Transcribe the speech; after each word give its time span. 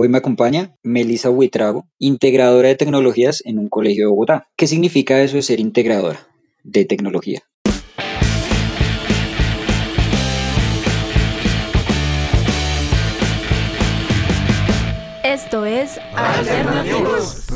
Hoy 0.00 0.08
me 0.08 0.18
acompaña 0.18 0.76
Melissa 0.84 1.28
Huitrago, 1.28 1.88
integradora 1.98 2.68
de 2.68 2.76
tecnologías 2.76 3.42
en 3.44 3.58
un 3.58 3.68
colegio 3.68 4.04
de 4.04 4.10
Bogotá. 4.10 4.46
¿Qué 4.54 4.68
significa 4.68 5.20
eso 5.20 5.34
de 5.34 5.42
ser 5.42 5.58
integradora 5.58 6.20
de 6.62 6.84
tecnología? 6.84 7.42
Esto 15.24 15.66
es 15.66 15.98
Alternativos. 16.14 17.48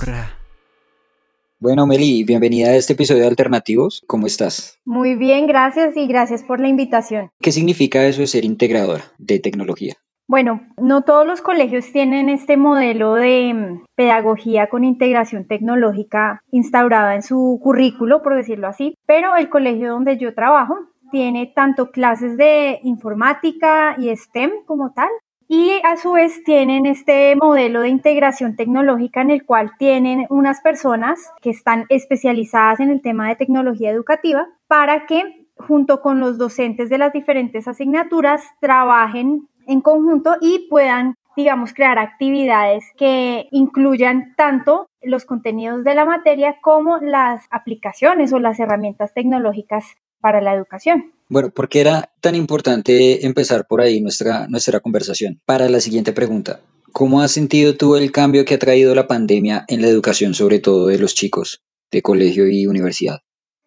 Bueno, 1.60 1.86
Meli, 1.86 2.24
bienvenida 2.24 2.70
a 2.70 2.74
este 2.74 2.94
episodio 2.94 3.20
de 3.20 3.28
Alternativos. 3.28 4.02
¿Cómo 4.08 4.26
estás? 4.26 4.80
Muy 4.84 5.14
bien, 5.14 5.46
gracias 5.46 5.96
y 5.96 6.08
gracias 6.08 6.42
por 6.42 6.58
la 6.58 6.66
invitación. 6.66 7.30
¿Qué 7.40 7.52
significa 7.52 8.04
eso 8.04 8.22
de 8.22 8.26
ser 8.26 8.44
integradora 8.44 9.04
de 9.18 9.38
tecnología? 9.38 9.94
Bueno, 10.32 10.62
no 10.78 11.02
todos 11.02 11.26
los 11.26 11.42
colegios 11.42 11.92
tienen 11.92 12.30
este 12.30 12.56
modelo 12.56 13.16
de 13.16 13.52
mm, 13.52 13.84
pedagogía 13.94 14.70
con 14.70 14.82
integración 14.82 15.46
tecnológica 15.46 16.40
instaurada 16.50 17.14
en 17.14 17.22
su 17.22 17.60
currículo, 17.62 18.22
por 18.22 18.34
decirlo 18.34 18.66
así, 18.66 18.94
pero 19.04 19.36
el 19.36 19.50
colegio 19.50 19.90
donde 19.90 20.16
yo 20.16 20.34
trabajo 20.34 20.74
tiene 21.10 21.52
tanto 21.54 21.90
clases 21.90 22.38
de 22.38 22.80
informática 22.82 23.94
y 23.98 24.08
STEM 24.16 24.64
como 24.64 24.94
tal, 24.94 25.10
y 25.48 25.72
a 25.84 25.98
su 25.98 26.12
vez 26.12 26.42
tienen 26.44 26.86
este 26.86 27.36
modelo 27.36 27.82
de 27.82 27.90
integración 27.90 28.56
tecnológica 28.56 29.20
en 29.20 29.32
el 29.32 29.44
cual 29.44 29.72
tienen 29.78 30.24
unas 30.30 30.62
personas 30.62 31.30
que 31.42 31.50
están 31.50 31.84
especializadas 31.90 32.80
en 32.80 32.88
el 32.88 33.02
tema 33.02 33.28
de 33.28 33.36
tecnología 33.36 33.90
educativa 33.90 34.48
para 34.66 35.04
que 35.04 35.42
junto 35.56 36.00
con 36.00 36.20
los 36.20 36.38
docentes 36.38 36.88
de 36.88 36.98
las 36.98 37.12
diferentes 37.12 37.68
asignaturas 37.68 38.42
trabajen 38.60 39.48
en 39.66 39.80
conjunto 39.80 40.36
y 40.40 40.68
puedan 40.68 41.14
digamos, 41.36 41.72
crear 41.72 41.98
actividades 41.98 42.84
que 42.96 43.48
incluyan 43.50 44.34
tanto 44.36 44.88
los 45.02 45.24
contenidos 45.24 45.84
de 45.84 45.94
la 45.94 46.04
materia 46.04 46.56
como 46.60 46.98
las 46.98 47.44
aplicaciones 47.50 48.32
o 48.32 48.38
las 48.38 48.60
herramientas 48.60 49.14
tecnológicas 49.14 49.84
para 50.20 50.40
la 50.40 50.54
educación. 50.54 51.12
Bueno, 51.28 51.50
¿por 51.50 51.68
qué 51.68 51.80
era 51.80 52.10
tan 52.20 52.34
importante 52.34 53.26
empezar 53.26 53.66
por 53.66 53.80
ahí 53.80 54.00
nuestra, 54.00 54.46
nuestra 54.48 54.80
conversación? 54.80 55.40
Para 55.46 55.68
la 55.68 55.80
siguiente 55.80 56.12
pregunta, 56.12 56.60
¿cómo 56.92 57.22
has 57.22 57.32
sentido 57.32 57.76
tú 57.76 57.96
el 57.96 58.12
cambio 58.12 58.44
que 58.44 58.54
ha 58.54 58.58
traído 58.58 58.94
la 58.94 59.08
pandemia 59.08 59.64
en 59.68 59.80
la 59.80 59.88
educación, 59.88 60.34
sobre 60.34 60.58
todo 60.58 60.86
de 60.86 60.98
los 60.98 61.14
chicos 61.14 61.62
de 61.90 62.02
colegio 62.02 62.46
y 62.48 62.66
universidad? 62.66 63.20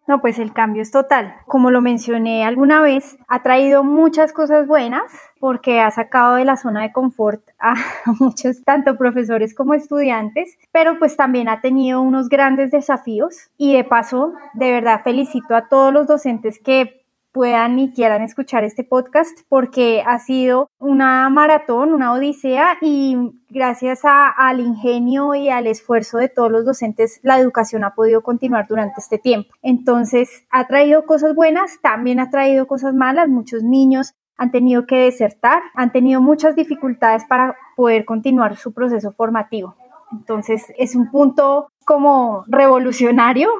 No, 0.08 0.20
pues 0.20 0.38
el 0.38 0.52
cambio 0.52 0.82
es 0.82 0.92
total. 0.92 1.34
Como 1.46 1.72
lo 1.72 1.80
mencioné 1.80 2.44
alguna 2.44 2.80
vez, 2.80 3.16
ha 3.26 3.42
traído 3.42 3.82
muchas 3.82 4.32
cosas 4.32 4.68
buenas 4.68 5.02
porque 5.40 5.80
ha 5.80 5.90
sacado 5.90 6.36
de 6.36 6.44
la 6.44 6.56
zona 6.56 6.82
de 6.82 6.92
confort 6.92 7.42
a 7.58 7.74
muchos, 8.20 8.62
tanto 8.64 8.96
profesores 8.96 9.54
como 9.54 9.74
estudiantes, 9.74 10.58
pero 10.72 10.98
pues 10.98 11.16
también 11.16 11.48
ha 11.48 11.60
tenido 11.60 12.00
unos 12.00 12.28
grandes 12.28 12.70
desafíos 12.70 13.50
y 13.56 13.76
de 13.76 13.84
paso, 13.84 14.34
de 14.54 14.70
verdad 14.72 15.02
felicito 15.02 15.54
a 15.54 15.68
todos 15.68 15.92
los 15.92 16.06
docentes 16.06 16.58
que 16.58 17.06
puedan 17.36 17.78
y 17.78 17.92
quieran 17.92 18.22
escuchar 18.22 18.64
este 18.64 18.82
podcast 18.82 19.40
porque 19.50 20.02
ha 20.06 20.18
sido 20.18 20.70
una 20.78 21.28
maratón, 21.28 21.92
una 21.92 22.14
odisea 22.14 22.78
y 22.80 23.14
gracias 23.50 24.00
al 24.04 24.60
ingenio 24.60 25.34
y 25.34 25.50
al 25.50 25.66
esfuerzo 25.66 26.16
de 26.16 26.30
todos 26.30 26.50
los 26.50 26.64
docentes 26.64 27.20
la 27.22 27.38
educación 27.38 27.84
ha 27.84 27.94
podido 27.94 28.22
continuar 28.22 28.66
durante 28.66 29.02
este 29.02 29.18
tiempo. 29.18 29.52
Entonces 29.60 30.46
ha 30.48 30.66
traído 30.66 31.04
cosas 31.04 31.34
buenas, 31.34 31.78
también 31.82 32.20
ha 32.20 32.30
traído 32.30 32.66
cosas 32.66 32.94
malas, 32.94 33.28
muchos 33.28 33.62
niños 33.62 34.14
han 34.36 34.50
tenido 34.50 34.86
que 34.86 34.96
desertar, 34.96 35.62
han 35.74 35.92
tenido 35.92 36.20
muchas 36.20 36.56
dificultades 36.56 37.24
para 37.24 37.56
poder 37.76 38.04
continuar 38.04 38.56
su 38.56 38.72
proceso 38.72 39.12
formativo. 39.12 39.76
Entonces 40.12 40.72
es 40.78 40.94
un 40.94 41.10
punto 41.10 41.68
como 41.84 42.44
revolucionario 42.46 43.50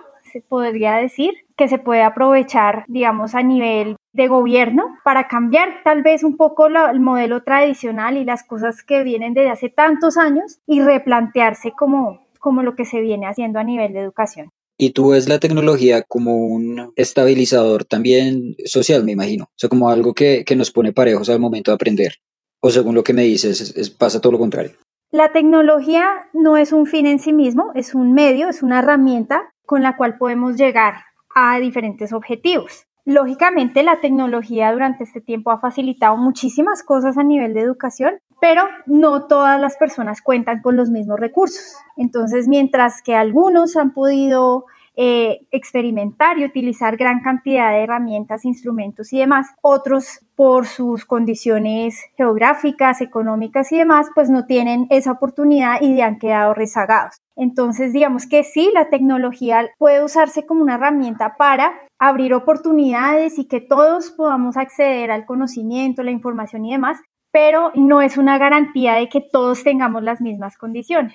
podría 0.43 0.97
decir, 0.97 1.35
que 1.57 1.69
se 1.69 1.79
puede 1.79 2.03
aprovechar, 2.03 2.85
digamos, 2.89 3.35
a 3.35 3.43
nivel 3.43 3.97
de 4.13 4.29
gobierno 4.29 4.97
para 5.05 5.29
cambiar 5.29 5.83
tal 5.85 6.03
vez 6.03 6.23
un 6.23 6.37
poco 6.37 6.67
el 6.67 7.01
modelo 7.01 7.43
tradicional 7.43 8.17
y 8.17 8.25
las 8.25 8.45
cosas 8.45 8.83
que 8.83 9.03
vienen 9.03 9.35
desde 9.35 9.51
hace 9.51 9.69
tantos 9.69 10.17
años 10.17 10.61
y 10.67 10.83
replantearse 10.83 11.73
como, 11.73 12.27
como 12.39 12.63
lo 12.63 12.75
que 12.77 12.85
se 12.85 13.01
viene 13.01 13.27
haciendo 13.27 13.59
a 13.59 13.65
nivel 13.65 13.93
de 13.93 14.01
educación. 14.01 14.51
Y 14.79 14.91
tú 14.91 15.11
ves 15.11 15.29
la 15.29 15.41
tecnología 15.41 16.03
como 16.03 16.37
un 16.37 16.93
estabilizador 16.97 17.85
también 17.85 18.57
social, 18.65 19.05
me 19.05 19.13
imagino. 19.13 19.45
O 19.45 19.57
sea, 19.57 19.71
como 19.71 19.89
algo 19.89 20.13
que, 20.13 20.45
que 20.45 20.57
nos 20.57 20.71
pone 20.71 20.93
parejos 20.93 21.29
al 21.31 21.41
momento 21.41 21.71
de 21.71 21.77
aprender. 21.77 22.17
O 22.61 22.71
según 22.71 22.95
lo 22.95 23.05
que 23.05 23.13
me 23.13 23.23
dices, 23.23 23.91
pasa 23.99 24.21
todo 24.21 24.33
lo 24.33 24.39
contrario. 24.39 24.73
La 25.11 25.33
tecnología 25.33 26.29
no 26.33 26.57
es 26.57 26.73
un 26.73 26.87
fin 26.87 27.07
en 27.07 27.19
sí 27.19 27.33
mismo, 27.33 27.71
es 27.75 27.95
un 27.95 28.13
medio, 28.13 28.49
es 28.49 28.63
una 28.63 28.81
herramienta 28.81 29.53
con 29.65 29.83
la 29.83 29.97
cual 29.97 30.19
podemos 30.19 30.57
llegar 30.57 30.95
a 31.35 31.59
diferentes 31.61 32.13
objetivos. 32.13 32.86
Lógicamente, 33.07 33.85
la 33.85 34.01
tecnología 34.01 34.73
durante 34.73 35.05
este 35.05 35.21
tiempo 35.21 35.53
ha 35.53 35.61
facilitado 35.61 36.17
muchísimas 36.17 36.83
cosas 36.83 37.17
a 37.17 37.23
nivel 37.23 37.55
de 37.55 37.61
educación, 37.61 38.19
pero 38.41 38.65
no 38.85 39.29
todas 39.29 39.61
las 39.61 39.77
personas 39.77 40.21
cuentan 40.21 40.61
con 40.61 40.77
los 40.77 40.91
mismos 40.91 41.21
recursos. 41.21 41.77
Entonces, 41.97 42.49
mientras 42.49 43.03
que 43.03 43.15
algunos 43.15 43.77
han 43.77 43.95
podido 43.95 44.67
eh, 44.99 45.47
experimentar 45.51 46.39
y 46.39 46.47
utilizar 46.47 46.97
gran 46.97 47.21
cantidad 47.21 47.71
de 47.71 47.83
herramientas, 47.83 48.47
instrumentos 48.47 49.13
y 49.13 49.19
demás. 49.19 49.49
Otros, 49.61 50.21
por 50.35 50.67
sus 50.67 51.05
condiciones 51.05 52.01
geográficas, 52.17 53.03
económicas 53.03 53.71
y 53.73 53.77
demás, 53.77 54.09
pues 54.15 54.31
no 54.31 54.47
tienen 54.47 54.87
esa 54.89 55.13
oportunidad 55.13 55.83
y 55.83 56.01
han 56.01 56.19
quedado 56.19 56.55
rezagados. 56.55 57.21
Entonces, 57.37 57.93
digamos 57.93 58.27
que 58.27 58.43
sí, 58.43 58.71
la 58.73 58.89
tecnología 58.89 59.69
puede 59.77 60.03
usarse 60.03 60.47
como 60.47 60.63
una 60.63 60.77
herramienta 60.77 61.37
para 61.37 61.75
abrir 61.99 62.35
oportunidades 62.35 63.39
y 63.39 63.47
que 63.47 63.61
todos 63.61 64.11
podamos 64.11 64.57
acceder 64.57 65.11
al 65.11 65.27
conocimiento, 65.27 66.03
la 66.03 66.11
información 66.11 66.65
y 66.65 66.73
demás, 66.73 66.99
pero 67.33 67.71
no 67.75 68.03
es 68.03 68.17
una 68.17 68.39
garantía 68.39 68.95
de 68.95 69.09
que 69.09 69.21
todos 69.21 69.63
tengamos 69.63 70.03
las 70.03 70.21
mismas 70.21 70.57
condiciones. 70.57 71.15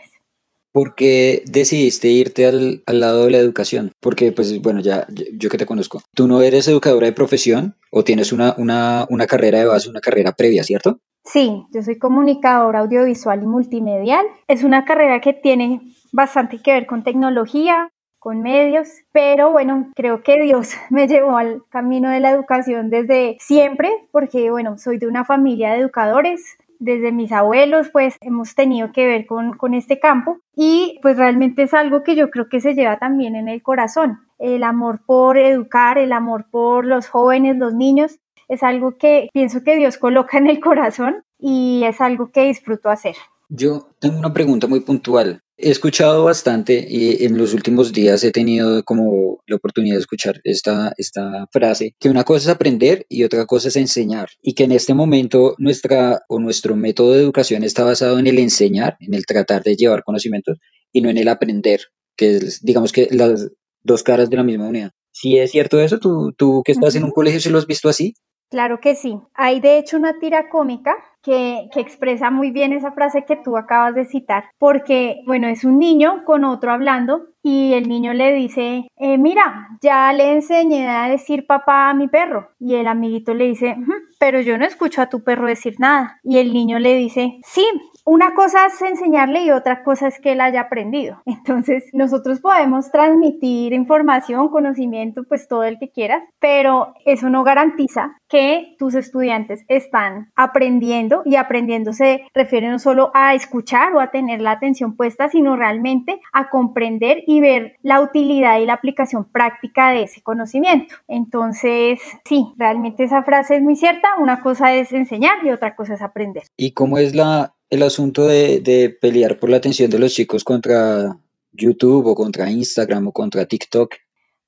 ¿Por 0.72 0.96
qué 0.96 1.44
decidiste 1.47 2.08
irte 2.08 2.46
al, 2.46 2.84
lado 2.88 3.25
de 3.25 3.31
la 3.31 3.40
educación? 3.40 3.92
Porque, 4.00 4.31
pues, 4.31 4.62
bueno, 4.62 4.80
ya 4.80 5.06
yo, 5.34 5.50
que 5.50 5.58
te 5.58 5.66
conozco, 5.66 6.02
tú 6.16 6.28
no 6.28 6.42
eres 6.42 6.68
educadora 6.69 7.08
de 7.08 7.13
profesión 7.13 7.75
o 7.92 8.06
tienes 8.06 8.31
una, 8.31 8.56
una, 8.58 9.06
una 9.09 9.28
carrera 9.28 9.59
de 9.59 9.66
base, 9.66 9.90
una 9.90 10.00
carrera 10.00 10.31
previa, 10.31 10.63
¿cierto? 10.63 11.00
Sí, 11.25 11.66
yo 11.74 11.84
soy 11.84 12.00
comunicadora 12.00 12.80
audiovisual 12.80 13.44
y 13.44 13.48
multimedial. 13.48 14.25
Es 14.48 14.63
una 14.63 14.86
carrera 14.86 15.19
que 15.19 15.34
tiene 15.34 15.81
bastante 16.13 16.62
que 16.62 16.72
ver 16.72 16.86
con 16.88 17.03
tecnología, 17.03 17.92
con 18.22 18.44
medios, 18.44 18.88
pero 19.12 19.52
bueno, 19.52 19.92
creo 19.96 20.22
que 20.22 20.40
Dios 20.40 20.74
me 20.92 21.08
llevó 21.08 21.38
al 21.38 21.64
camino 21.70 22.09
de 22.12 22.20
la 22.20 22.30
educación 22.30 22.92
desde 22.92 23.36
siempre, 23.40 23.90
porque 24.12 24.52
bueno, 24.52 24.78
soy 24.78 25.00
de 25.00 25.08
una 25.08 25.26
familia 25.26 25.72
de 25.72 25.80
educadores, 25.80 26.58
desde 26.78 27.12
mis 27.12 27.31
abuelos, 27.31 27.90
pues 27.90 28.16
hemos 28.22 28.54
tenido 28.54 28.92
que 28.92 29.08
ver 29.08 29.26
con, 29.26 29.58
con 29.58 29.74
este 29.74 30.00
campo 30.00 30.40
y 30.56 31.00
pues 31.02 31.18
realmente 31.18 31.64
es 31.64 31.74
algo 31.74 32.04
que 32.04 32.16
yo 32.16 32.30
creo 32.30 32.48
que 32.48 32.62
se 32.62 32.76
lleva 32.76 32.98
también 32.98 33.36
en 33.36 33.48
el 33.48 33.64
corazón. 33.64 34.20
El 34.38 34.64
amor 34.64 35.02
por 35.06 35.38
educar, 35.38 35.98
el 35.98 36.12
amor 36.12 36.46
por 36.50 36.86
los 36.86 37.08
jóvenes, 37.08 37.58
los 37.58 37.74
niños, 37.74 38.20
es 38.48 38.62
algo 38.62 38.98
que 38.98 39.30
pienso 39.34 39.64
que 39.64 39.78
Dios 39.78 39.98
coloca 39.98 40.38
en 40.38 40.48
el 40.48 40.60
corazón 40.60 41.24
y 41.40 41.84
es 41.86 42.02
algo 42.02 42.31
que 42.31 42.46
disfruto 42.46 42.90
hacer. 42.90 43.16
Yo 43.50 43.90
tengo 44.00 44.18
una 44.20 44.34
pregunta 44.34 44.68
muy 44.68 44.80
puntual. 44.80 45.42
He 45.64 45.70
escuchado 45.70 46.24
bastante 46.24 46.86
y 46.90 47.24
en 47.24 47.38
los 47.38 47.54
últimos 47.54 47.94
días 47.94 48.24
he 48.24 48.32
tenido 48.32 48.84
como 48.84 49.44
la 49.46 49.58
oportunidad 49.58 49.96
de 49.96 50.02
escuchar 50.02 50.42
esta, 50.44 50.92
esta 50.98 51.46
frase, 51.52 51.96
que 52.00 52.10
una 52.10 52.24
cosa 52.24 52.50
es 52.50 52.56
aprender 52.56 53.06
y 53.10 53.24
otra 53.24 53.46
cosa 53.46 53.68
es 53.68 53.76
enseñar 53.76 54.30
y 54.42 54.56
que 54.56 54.64
en 54.64 54.72
este 54.72 54.96
momento 54.96 55.54
nuestra 55.60 56.22
o 56.28 56.40
nuestro 56.40 56.76
método 56.76 57.14
de 57.14 57.22
educación 57.22 57.64
está 57.64 57.84
basado 57.84 58.18
en 58.18 58.26
el 58.26 58.40
enseñar, 58.40 58.98
en 59.02 59.14
el 59.14 59.28
tratar 59.28 59.62
de 59.62 59.76
llevar 59.76 60.04
conocimientos 60.04 60.58
y 60.92 61.02
no 61.02 61.10
en 61.10 61.19
el 61.19 61.28
aprender, 61.28 61.81
que 62.16 62.38
es 62.38 62.62
digamos 62.64 62.92
que 62.92 63.07
las 63.12 63.52
dos 63.84 64.02
caras 64.02 64.31
de 64.31 64.38
la 64.38 64.44
misma 64.44 64.68
unidad. 64.68 64.92
Si 65.12 65.38
es 65.38 65.52
cierto 65.52 65.80
eso, 65.80 66.00
tú, 66.00 66.34
tú 66.36 66.64
que 66.66 66.72
estás 66.72 66.96
en 66.96 67.04
un 67.04 67.12
colegio, 67.12 67.40
¿si 67.40 67.50
lo 67.50 67.60
has 67.60 67.68
visto 67.68 67.88
así? 67.88 68.16
Claro 68.50 68.80
que 68.81 68.96
sí. 68.96 69.19
Hay 69.36 69.60
de 69.60 69.78
hecho 69.78 69.98
una 69.98 70.19
tira 70.19 70.50
cómica 70.50 70.96
que, 71.21 71.69
expresa 71.75 72.29
muy 72.29 72.51
bien 72.51 72.73
esa 72.73 72.91
frase 72.91 73.25
que 73.25 73.35
tú 73.35 73.57
acabas 73.57 73.95
de 73.95 74.06
citar, 74.06 74.45
porque, 74.57 75.21
bueno, 75.25 75.47
es 75.47 75.63
un 75.63 75.79
niño 75.79 76.23
con 76.25 76.44
otro 76.44 76.71
hablando 76.71 77.27
y 77.44 77.73
el 77.73 77.89
niño 77.89 78.13
le 78.13 78.33
dice, 78.33 78.88
eh, 78.97 79.18
mira, 79.18 79.69
ya 79.81 80.13
le 80.13 80.31
enseñé 80.33 80.88
a 80.88 81.09
decir 81.09 81.47
papá 81.47 81.89
a 81.89 81.94
mi 81.94 82.07
perro. 82.07 82.51
Y 82.59 82.75
el 82.75 82.88
amiguito 82.88 83.33
le 83.33 83.45
dice, 83.45 83.77
pero 84.19 84.41
yo 84.41 84.57
no 84.57 84.65
escucho 84.65 85.01
a 85.01 85.09
tu 85.09 85.23
perro 85.23 85.47
decir 85.47 85.75
nada. 85.79 86.19
Y 86.23 86.38
el 86.38 86.53
niño 86.53 86.77
le 86.77 86.95
dice, 86.95 87.39
sí, 87.44 87.65
una 88.06 88.33
cosa 88.33 88.65
es 88.65 88.81
enseñarle 88.81 89.44
y 89.44 89.51
otra 89.51 89.83
cosa 89.83 90.07
es 90.07 90.19
que 90.19 90.33
él 90.33 90.42
haya 90.42 90.62
aprendido. 90.62 91.21
Entonces, 91.25 91.86
nosotros 91.94 92.39
podemos 92.39 92.92
transmitir 92.92 93.74
información, 93.74 94.50
conocimiento, 94.50 95.24
pues 95.27 95.48
todo 95.48 95.63
el 95.63 95.77
que 95.80 95.92
quieras, 95.92 96.24
pero 96.39 96.94
eso 97.06 97.30
no 97.30 97.44
garantiza 97.44 98.18
que 98.27 98.75
tus 98.80 98.95
estudiantes 98.95 99.65
están 99.68 100.31
aprendiendo 100.36 101.21
y 101.25 101.36
aprendiendo 101.36 101.92
se 101.94 102.24
refiere 102.33 102.69
no 102.69 102.80
solo 102.80 103.12
a 103.13 103.36
escuchar 103.36 103.94
o 103.94 104.00
a 104.00 104.12
tener 104.12 104.42
la 104.42 104.51
atención 104.51 104.95
puesta, 104.95 105.30
sino 105.30 105.57
realmente 105.57 106.21
a 106.31 106.50
comprender 106.50 107.24
y 107.27 107.42
ver 107.42 107.75
la 107.81 108.01
utilidad 108.01 108.59
y 108.59 108.65
la 108.65 108.74
aplicación 108.74 109.25
práctica 109.25 109.92
de 109.92 110.04
ese 110.04 110.21
conocimiento. 110.21 110.95
Entonces, 111.07 112.00
sí, 112.25 112.54
realmente 112.57 113.04
esa 113.04 113.24
frase 113.24 113.57
es 113.57 113.62
muy 113.62 113.75
cierta. 113.75 114.07
Una 114.19 114.42
cosa 114.42 114.74
es 114.74 114.92
enseñar 114.94 115.45
y 115.45 115.50
otra 115.50 115.75
cosa 115.75 115.95
es 115.95 116.01
aprender. 116.01 116.44
¿Y 116.57 116.71
cómo 116.74 116.97
es 116.97 117.13
la 117.13 117.54
el 117.71 117.83
asunto 117.83 118.27
de, 118.27 118.97
pelear 119.01 119.39
por 119.39 119.50
la 119.50 119.57
atención 119.57 119.89
de 119.89 119.97
los 119.97 120.13
chicos 120.13 120.44
contra 120.44 121.18
YouTube 121.53 122.06
o 122.06 122.15
contra 122.15 122.51
Instagram 122.51 123.07
o 123.07 123.12
contra 123.13 123.45
TikTok? 123.45 123.95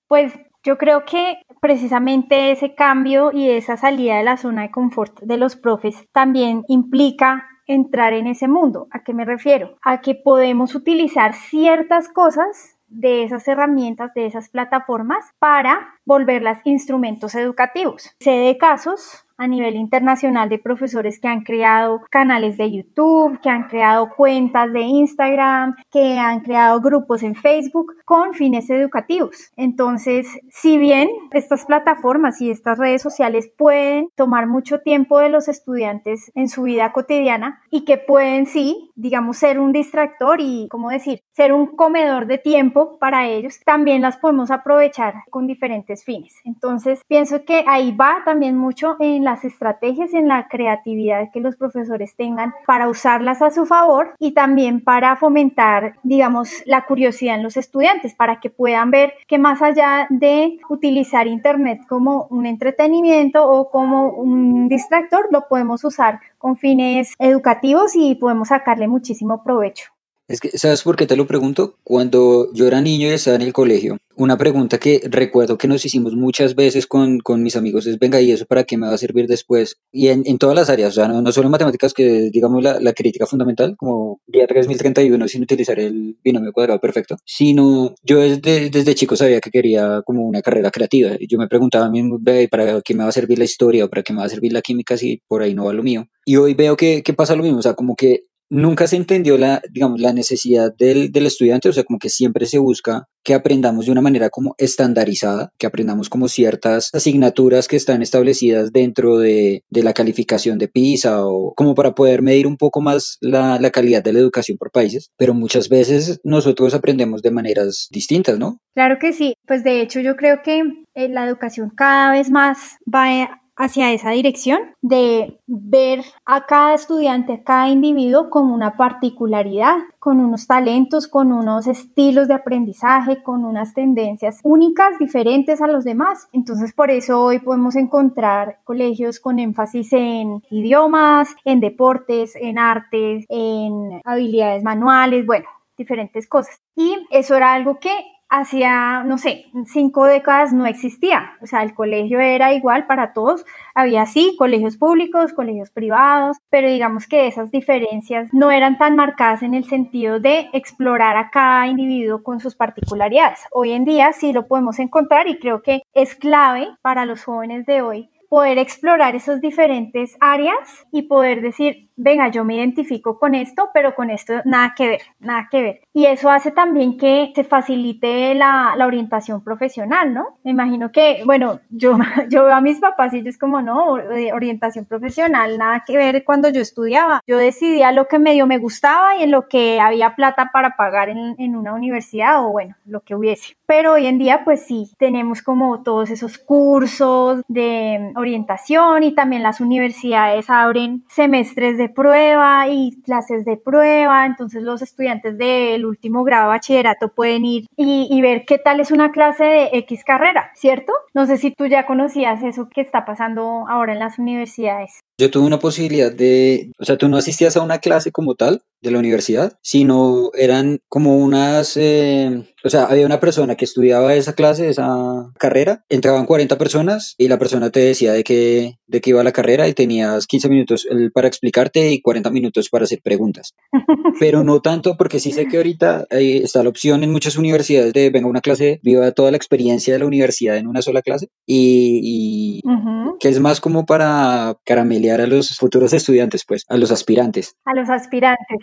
Pues 0.08 0.34
yo 0.64 0.78
creo 0.78 1.06
que 1.06 1.38
precisamente 1.62 2.52
ese 2.52 2.76
cambio 2.76 3.32
y 3.32 3.50
esa 3.50 3.78
salida 3.78 4.18
de 4.18 4.24
la 4.24 4.38
zona 4.38 4.64
de 4.64 4.72
confort 4.72 5.22
de 5.22 5.38
los 5.38 5.56
profes 5.56 5.96
también 6.12 6.64
implica 6.68 7.48
entrar 7.66 8.14
en 8.14 8.28
ese 8.28 8.50
mundo. 8.50 8.88
¿A 8.92 9.04
qué 9.04 9.14
me 9.14 9.24
refiero? 9.24 9.78
A 9.84 10.02
que 10.02 10.16
podemos 10.16 10.76
utilizar 10.76 11.34
ciertas 11.34 12.10
cosas 12.10 12.76
de 12.88 13.24
esas 13.24 13.48
herramientas, 13.48 14.14
de 14.14 14.26
esas 14.26 14.50
plataformas, 14.50 15.26
para 15.40 15.96
volverlas 16.06 16.60
instrumentos 16.66 17.36
educativos. 17.36 18.12
Sé 18.20 18.32
de 18.32 18.58
casos 18.58 19.23
a 19.38 19.48
nivel 19.48 19.76
internacional 19.76 20.50
de 20.50 20.60
profesores 20.60 21.20
que 21.20 21.28
han 21.28 21.42
creado 21.42 22.02
canales 22.10 22.58
de 22.58 22.72
YouTube, 22.72 23.40
que 23.42 23.50
han 23.50 23.68
creado 23.68 24.10
cuentas 24.16 24.72
de 24.72 24.82
Instagram, 24.82 25.76
que 25.92 26.18
han 26.18 26.42
creado 26.42 26.82
grupos 26.82 27.24
en 27.24 27.36
Facebook 27.36 27.94
con 28.06 28.34
fines 28.34 28.70
educativos. 28.70 29.52
Entonces, 29.56 30.28
si 30.50 30.78
bien 30.78 31.10
estas 31.32 31.66
plataformas 31.66 32.42
y 32.42 32.52
estas 32.52 32.78
redes 32.78 33.02
sociales 33.02 33.52
pueden 33.58 34.10
tomar 34.16 34.48
mucho 34.48 34.82
tiempo 34.82 35.20
de 35.20 35.30
los 35.30 35.48
estudiantes 35.48 36.32
en 36.36 36.50
su 36.50 36.64
vida 36.64 36.92
cotidiana 36.92 37.62
y 37.70 37.86
que 37.86 37.98
pueden 37.98 38.46
sí, 38.46 38.92
digamos, 38.96 39.38
ser 39.38 39.60
un 39.60 39.72
distractor 39.72 40.40
y, 40.40 40.68
¿cómo 40.70 40.90
decir?, 40.90 41.22
ser 41.32 41.52
un 41.52 41.76
comedor 41.76 42.28
de 42.28 42.38
tiempo 42.38 43.00
para 43.00 43.28
ellos, 43.28 43.60
también 43.66 44.02
las 44.02 44.18
podemos 44.18 44.52
aprovechar 44.52 45.16
con 45.32 45.48
diferentes 45.48 46.04
fines. 46.04 46.36
Entonces, 46.44 47.02
pienso 47.08 47.44
que 47.44 47.64
ahí 47.68 47.92
va 47.96 48.18
también 48.24 48.56
mucho 48.58 48.96
en 49.00 49.23
las 49.24 49.44
estrategias, 49.46 50.14
en 50.14 50.28
la 50.28 50.48
creatividad 50.48 51.32
que 51.32 51.40
los 51.40 51.56
profesores 51.56 52.16
tengan 52.16 52.54
para 52.66 52.88
usarlas 52.88 53.42
a 53.42 53.52
su 53.52 53.66
favor 53.66 54.14
y 54.20 54.34
también 54.34 54.84
para 54.84 55.16
fomentar, 55.16 55.96
digamos, 56.04 56.64
la 56.66 56.86
curiosidad 56.86 57.36
en 57.36 57.44
los 57.44 57.58
estudiantes, 57.58 58.14
para 58.14 58.40
que 58.40 58.50
puedan 58.50 58.92
ver 58.92 59.14
que 59.28 59.38
más 59.38 59.62
allá 59.62 60.08
de 60.10 60.60
utilizar 60.70 61.28
Internet 61.28 61.82
como 61.88 62.28
un 62.30 62.46
entretenimiento 62.46 63.50
o 63.50 63.70
como 63.70 64.10
un 64.10 64.68
distractor, 64.68 65.28
lo 65.32 65.48
podemos 65.48 65.84
usar 65.84 66.20
con 66.38 66.58
fines 66.58 67.14
educativos 67.20 67.96
y 67.96 68.16
podemos 68.16 68.50
sacarle 68.50 68.88
muchísimo 68.88 69.44
provecho. 69.44 69.94
Es 70.28 70.40
que, 70.40 70.58
¿sabes 70.58 70.84
por 70.84 70.96
qué 70.96 71.06
te 71.06 71.18
lo 71.18 71.28
pregunto? 71.28 71.76
Cuando 71.84 72.52
yo 72.54 72.66
era 72.66 72.80
niño 72.80 73.08
y 73.08 73.12
estaba 73.12 73.36
en 73.36 73.42
el 73.42 73.52
colegio, 73.52 73.98
una 74.16 74.38
pregunta 74.38 74.78
que 74.78 75.02
recuerdo 75.04 75.58
que 75.58 75.68
nos 75.68 75.84
hicimos 75.84 76.16
muchas 76.16 76.56
veces 76.56 76.88
con, 76.88 77.20
con 77.20 77.44
mis 77.44 77.58
amigos 77.58 77.88
es, 77.88 78.00
venga, 78.00 78.22
¿y 78.22 78.32
eso 78.32 78.46
para 78.46 78.64
qué 78.64 78.78
me 78.78 78.88
va 78.88 78.94
a 78.94 78.98
servir 78.98 79.28
después? 79.28 79.78
Y 79.92 80.08
en, 80.08 80.24
en 80.26 80.38
todas 80.38 80.56
las 80.56 80.70
áreas, 80.70 80.92
o 80.92 80.96
sea, 80.96 81.08
no, 81.10 81.30
solo 81.32 81.48
en 81.48 81.52
matemáticas, 81.52 81.94
que 81.94 82.30
digamos 82.32 82.64
la, 82.64 82.80
la, 82.80 82.94
crítica 82.94 83.26
fundamental, 83.26 83.76
como 83.76 84.22
día 84.28 84.48
3031 84.48 85.28
sin 85.28 85.44
utilizar 85.44 85.78
el 85.80 86.18
binomio 86.24 86.54
cuadrado 86.54 86.80
perfecto, 86.80 87.18
sino 87.26 87.94
yo 88.02 88.20
desde, 88.20 88.70
desde 88.70 88.96
chico 88.96 89.18
sabía 89.18 89.42
que 89.42 89.52
quería 89.52 90.04
como 90.06 90.26
una 90.26 90.42
carrera 90.42 90.72
creativa. 90.72 91.12
Y 91.20 91.28
yo 91.28 91.38
me 91.38 91.48
preguntaba 91.50 91.88
a 91.88 91.90
mí, 91.90 92.02
¿para 92.50 92.82
qué 92.82 92.94
me 92.94 93.04
va 93.04 93.10
a 93.10 93.14
servir 93.14 93.40
la 93.40 93.46
historia 93.46 93.86
o 93.86 93.90
para 93.90 94.04
qué 94.04 94.14
me 94.14 94.20
va 94.20 94.26
a 94.26 94.30
servir 94.30 94.54
la 94.54 94.62
química 94.62 94.96
si 94.96 95.22
por 95.28 95.42
ahí 95.42 95.54
no 95.54 95.66
va 95.66 95.74
lo 95.74 95.84
mío? 95.84 96.08
Y 96.26 96.38
hoy 96.38 96.54
veo 96.54 96.78
que, 96.78 97.04
que 97.04 97.14
pasa 97.14 97.36
lo 97.36 97.44
mismo, 97.44 97.60
o 97.60 97.62
sea, 97.62 97.74
como 97.74 97.96
que 97.96 98.24
nunca 98.54 98.86
se 98.86 98.96
entendió 98.96 99.38
la, 99.38 99.62
digamos, 99.72 100.00
la 100.00 100.14
necesidad 100.14 100.74
del, 100.78 101.12
del, 101.12 101.26
estudiante, 101.26 101.70
o 101.70 101.74
sea, 101.74 101.84
como 101.84 101.98
que 101.98 102.10
siempre 102.10 102.46
se 102.46 102.60
busca 102.60 103.08
que 103.24 103.34
aprendamos 103.34 103.86
de 103.86 103.92
una 103.92 104.02
manera 104.02 104.30
como 104.30 104.54
estandarizada, 104.58 105.52
que 105.58 105.66
aprendamos 105.66 106.10
como 106.10 106.28
ciertas 106.28 106.90
asignaturas 106.94 107.68
que 107.68 107.78
están 107.78 108.02
establecidas 108.02 108.72
dentro 108.72 109.18
de, 109.18 109.64
de 109.70 109.84
la 109.84 109.94
calificación 109.94 110.60
de 110.60 110.68
PISA 110.68 111.26
o 111.26 111.54
como 111.56 111.74
para 111.74 111.96
poder 111.96 112.22
medir 112.22 112.46
un 112.46 112.58
poco 112.58 112.80
más 112.80 113.18
la, 113.22 113.60
la, 113.60 113.72
calidad 113.72 114.04
de 114.04 114.14
la 114.14 114.20
educación 114.20 114.58
por 114.58 114.72
países, 114.72 115.10
pero 115.18 115.34
muchas 115.34 115.68
veces 115.68 116.20
nosotros 116.24 116.76
aprendemos 116.76 117.24
de 117.24 117.32
maneras 117.32 117.88
distintas, 117.92 118.38
¿no? 118.38 118.60
Claro 118.76 118.98
que 119.00 119.14
sí, 119.14 119.34
pues 119.48 119.64
de 119.64 119.82
hecho 119.82 120.00
yo 120.00 120.16
creo 120.16 120.42
que 120.44 120.62
eh, 120.94 121.10
la 121.10 121.26
educación 121.26 121.72
cada 121.76 122.12
vez 122.12 122.30
más 122.30 122.78
va 122.94 123.43
hacia 123.56 123.92
esa 123.92 124.12
dirección 124.12 124.60
de 124.82 125.40
ver 125.48 126.04
a 126.26 126.46
cada 126.46 126.74
estudiante, 126.74 127.34
a 127.34 127.44
cada 127.44 127.70
individuo 127.70 128.30
con 128.30 128.52
una 128.52 128.76
particularidad, 128.78 129.78
con 130.00 130.20
unos 130.20 130.48
talentos, 130.48 131.08
con 131.08 131.32
unos 131.32 131.68
estilos 131.68 132.28
de 132.28 132.34
aprendizaje, 132.34 133.22
con 133.24 133.46
unas 133.46 133.74
tendencias 133.74 134.40
únicas, 134.44 134.98
diferentes 135.00 135.62
a 135.62 135.68
los 135.68 135.84
demás. 135.84 136.28
Entonces, 136.34 136.74
por 136.74 136.92
eso 136.92 137.22
hoy 137.22 137.40
podemos 137.40 137.76
encontrar 137.76 138.60
colegios 138.64 139.20
con 139.20 139.40
énfasis 139.40 139.94
en 139.94 140.42
idiomas, 140.50 141.36
en 141.46 141.60
deportes, 141.60 142.36
en 142.36 142.58
artes, 142.58 143.26
en 143.30 144.02
habilidades 144.04 144.64
manuales, 144.64 145.26
bueno, 145.26 145.46
diferentes 145.78 146.28
cosas. 146.28 146.60
Y 146.76 146.98
eso 147.12 147.36
era 147.36 147.54
algo 147.54 147.80
que 147.80 147.92
hacia, 148.34 149.04
no 149.04 149.20
sé, 149.20 149.46
cinco 149.68 150.06
décadas 150.06 150.54
no 150.54 150.66
existía. 150.66 151.34
O 151.44 151.46
sea, 151.46 151.62
el 151.62 151.76
colegio 151.76 152.20
era 152.20 152.52
igual 152.52 152.88
para 152.88 153.14
todos. 153.14 153.46
Había 153.76 154.08
sí 154.08 154.36
colegios 154.40 154.76
públicos, 154.76 155.34
colegios 155.34 155.70
privados, 155.70 156.38
pero 156.50 156.68
digamos 156.68 157.06
que 157.06 157.28
esas 157.28 157.52
diferencias 157.52 158.34
no 158.34 158.50
eran 158.50 158.80
tan 158.80 158.96
marcadas 158.96 159.44
en 159.44 159.54
el 159.54 159.66
sentido 159.66 160.20
de 160.20 160.50
explorar 160.52 161.16
a 161.16 161.30
cada 161.30 161.68
individuo 161.68 162.24
con 162.24 162.40
sus 162.40 162.56
particularidades. 162.56 163.42
Hoy 163.52 163.72
en 163.72 163.86
día 163.86 164.12
sí 164.14 164.34
lo 164.34 164.48
podemos 164.48 164.80
encontrar 164.80 165.28
y 165.28 165.38
creo 165.38 165.62
que 165.62 165.84
es 165.94 166.16
clave 166.16 166.70
para 166.82 167.06
los 167.06 167.24
jóvenes 167.24 167.68
de 167.68 167.84
hoy 167.84 168.10
poder 168.34 168.58
explorar 168.58 169.16
esas 169.16 169.42
diferentes 169.42 170.18
áreas 170.20 170.88
y 170.92 171.04
poder 171.04 171.44
decir, 171.44 171.92
venga, 171.96 172.30
yo 172.30 172.44
me 172.44 172.56
identifico 172.56 173.20
con 173.20 173.36
esto, 173.36 173.70
pero 173.74 173.96
con 173.96 174.10
esto 174.10 174.34
nada 174.46 174.74
que 174.76 174.88
ver, 174.88 175.02
nada 175.20 175.48
que 175.52 175.62
ver. 175.62 175.82
Y 175.94 176.06
eso 176.06 176.30
hace 176.30 176.52
también 176.52 176.98
que 176.98 177.32
se 177.36 177.44
facilite 177.44 178.34
la, 178.36 178.74
la 178.78 178.88
orientación 178.88 179.44
profesional, 179.44 180.14
¿no? 180.14 180.38
Me 180.44 180.52
imagino 180.52 180.92
que, 180.92 181.24
bueno, 181.26 181.60
yo, 181.70 181.98
yo 182.30 182.46
veo 182.46 182.56
a 182.56 182.62
mis 182.62 182.80
papás 182.80 183.14
y 183.14 183.20
ellos 183.20 183.38
como, 183.38 183.62
no, 183.62 183.94
orientación 184.34 184.86
profesional, 184.86 185.58
nada 185.58 185.84
que 185.86 185.98
ver 185.98 186.24
cuando 186.24 186.50
yo 186.50 186.62
estudiaba. 186.62 187.22
Yo 187.28 187.38
decidía 187.38 187.92
lo 187.92 188.08
que 188.08 188.20
medio 188.20 188.48
me 188.48 188.58
gustaba 188.58 189.16
y 189.18 189.24
en 189.24 189.32
lo 189.32 189.48
que 189.48 189.80
había 189.80 190.16
plata 190.16 190.52
para 190.52 190.76
pagar 190.76 191.10
en, 191.10 191.36
en 191.38 191.56
una 191.56 191.74
universidad 191.74 192.46
o 192.46 192.52
bueno, 192.52 192.76
lo 192.86 193.02
que 193.02 193.16
hubiese. 193.16 193.56
Pero 193.66 193.94
hoy 193.94 194.08
en 194.08 194.18
día, 194.18 194.44
pues 194.44 194.66
sí, 194.66 194.92
tenemos 194.98 195.42
como 195.42 195.84
todos 195.84 196.10
esos 196.10 196.38
cursos 196.38 197.42
de 197.48 198.12
orientación 198.16 199.04
y 199.04 199.14
también 199.14 199.44
las 199.44 199.62
universidades 199.62 200.50
abren 200.50 201.04
semestres 201.08 201.78
de 201.78 201.83
prueba 201.90 202.68
y 202.68 203.02
clases 203.04 203.46
de 203.46 203.58
prueba, 203.58 204.26
entonces 204.26 204.64
los 204.64 204.82
estudiantes 204.82 205.38
del 205.38 205.86
último 205.86 206.24
grado 206.24 206.44
de 206.44 206.50
bachillerato 206.50 207.10
pueden 207.10 207.46
ir 207.46 207.66
y, 207.76 208.08
y, 208.10 208.22
ver 208.22 208.46
qué 208.46 208.58
tal 208.58 208.80
es 208.80 208.92
una 208.92 209.12
clase 209.12 209.44
de 209.44 209.70
X 209.74 210.04
carrera, 210.04 210.52
¿cierto? 210.56 210.94
No 211.14 211.26
sé 211.26 211.38
si 211.38 211.52
tú 211.52 211.66
ya 211.66 211.86
conocías 211.86 212.44
eso 212.44 212.70
que 212.70 212.82
está 212.82 213.06
pasando 213.06 213.66
ahora 213.68 213.94
en 213.94 214.00
las 214.00 214.20
universidades. 214.20 215.00
Yo 215.20 215.30
tuve 215.30 215.46
una 215.46 215.60
posibilidad 215.60 216.12
de, 216.12 216.72
o 216.80 216.86
sea, 216.86 216.98
tú 216.98 217.08
no 217.08 217.18
asistías 217.18 217.56
a 217.56 217.62
una 217.62 217.78
clase 217.80 218.12
como 218.12 218.34
tal 218.34 218.64
de 218.82 218.92
la 218.92 219.00
universidad, 219.00 219.54
sino 219.62 220.32
eran 220.34 220.80
como 220.90 221.18
unas, 221.18 221.78
eh, 221.78 222.44
o 222.64 222.70
sea, 222.70 222.86
había 222.86 223.06
una 223.06 223.20
persona 223.20 223.56
que 223.56 223.64
estudiaba 223.64 224.16
esa 224.16 224.34
clase, 224.34 224.70
esa 224.70 225.32
carrera, 225.38 225.86
entraban 225.88 226.26
40 226.26 226.58
personas 226.58 227.14
y 227.18 227.28
la 227.28 227.38
persona 227.38 227.70
te 227.70 227.80
decía 227.80 228.12
de 228.12 228.24
qué, 228.24 228.80
de 228.88 229.02
qué 229.02 229.12
iba 229.12 229.24
la 229.24 229.32
carrera 229.32 229.68
y 229.68 229.74
tenías 229.74 230.26
15 230.26 230.50
minutos 230.50 230.88
para 231.14 231.28
explicarte 231.28 231.92
y 231.92 232.02
40 232.02 232.32
minutos 232.32 232.70
para 232.70 232.86
hacer 232.86 233.00
preguntas. 233.02 233.54
Pero 234.20 234.44
no 234.44 234.62
tanto 234.62 234.98
porque 234.98 235.20
sí 235.20 235.32
sé 235.32 235.48
que 235.48 235.58
ahorita 235.58 236.08
está 236.10 236.64
la 236.64 236.70
opción 236.70 237.04
en 237.04 237.12
muchas 237.12 237.38
universidades 237.38 237.94
de, 237.94 238.10
venga, 238.10 238.28
una 238.28 238.42
clase, 238.42 238.80
viva 238.84 239.12
toda 239.12 239.32
la 239.32 239.38
experiencia 239.38 239.94
de 239.94 240.00
la 240.00 240.08
universidad 240.08 240.58
en 240.58 240.68
una 240.68 240.82
sola 240.82 241.02
clase 241.02 241.30
y, 241.46 242.62
y 242.64 242.68
uh 242.68 242.72
-huh. 242.72 243.18
que 243.20 243.30
es 243.30 243.40
más 243.40 243.62
como 243.62 243.86
para 243.86 244.58
caramelizar 244.66 245.03
a 245.12 245.28
los 245.28 245.58
futuros 245.58 245.94
estudiantes, 245.94 246.46
pues, 246.46 246.66
a 246.70 246.78
los 246.78 246.92
aspirantes. 246.92 247.56
A 247.66 247.74
los 247.74 247.90
aspirantes, 247.90 248.60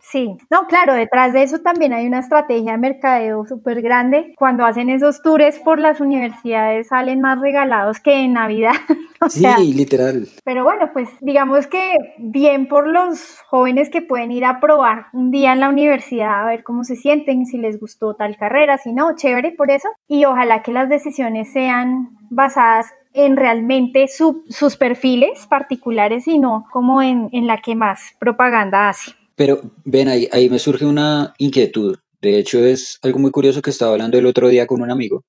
sí. 0.00 0.36
No, 0.50 0.66
claro, 0.66 0.94
detrás 0.94 1.32
de 1.32 1.42
eso 1.42 1.58
también 1.60 1.92
hay 1.92 2.06
una 2.06 2.20
estrategia 2.20 2.72
de 2.72 2.78
mercadeo 2.78 3.44
súper 3.46 3.82
grande. 3.82 4.34
Cuando 4.36 4.64
hacen 4.64 4.90
esos 4.90 5.22
tours 5.22 5.58
por 5.58 5.78
las 5.78 6.00
universidades 6.00 6.88
salen 6.88 7.20
más 7.20 7.40
regalados 7.40 8.00
que 8.00 8.14
en 8.14 8.34
Navidad. 8.34 8.72
sí, 9.28 9.72
literal. 9.74 10.28
Pero 10.44 10.64
bueno, 10.64 10.90
pues 10.92 11.08
digamos 11.20 11.66
que 11.66 11.96
bien 12.18 12.68
por 12.68 12.88
los 12.88 13.40
jóvenes 13.48 13.90
que 13.90 14.02
pueden 14.02 14.32
ir 14.32 14.44
a 14.44 14.60
probar 14.60 15.06
un 15.12 15.30
día 15.30 15.52
en 15.52 15.60
la 15.60 15.68
universidad 15.68 16.42
a 16.42 16.46
ver 16.46 16.62
cómo 16.62 16.84
se 16.84 16.96
sienten, 16.96 17.46
si 17.46 17.58
les 17.58 17.78
gustó 17.78 18.14
tal 18.14 18.36
carrera, 18.36 18.78
si 18.78 18.92
no, 18.92 19.14
chévere 19.14 19.52
por 19.52 19.70
eso. 19.70 19.88
Y 20.08 20.24
ojalá 20.24 20.62
que 20.62 20.72
las 20.72 20.88
decisiones 20.88 21.52
sean 21.52 22.10
basadas 22.30 22.86
en 23.14 23.36
realmente 23.36 24.06
sus 24.08 24.76
perfiles 24.76 25.46
particulares 25.48 26.26
y 26.26 26.38
no 26.38 26.64
como 26.72 27.02
en, 27.02 27.30
la 27.46 27.60
que 27.60 27.74
más 27.74 28.00
propaganda 28.18 28.88
hace. 28.88 29.12
Pero 29.34 29.60
ven, 29.84 30.08
ahí, 30.08 30.28
ahí 30.32 30.48
me 30.48 30.58
surge 30.58 30.84
una 30.84 31.34
inquietud. 31.38 31.98
De 32.20 32.38
hecho, 32.38 32.64
es 32.64 32.98
algo 33.02 33.18
muy 33.18 33.30
curioso 33.30 33.62
que 33.62 33.70
estaba 33.70 33.92
hablando 33.92 34.18
el 34.18 34.26
otro 34.26 34.48
día 34.48 34.66
con 34.66 34.82
un 34.82 34.90
amigo. 34.90 35.24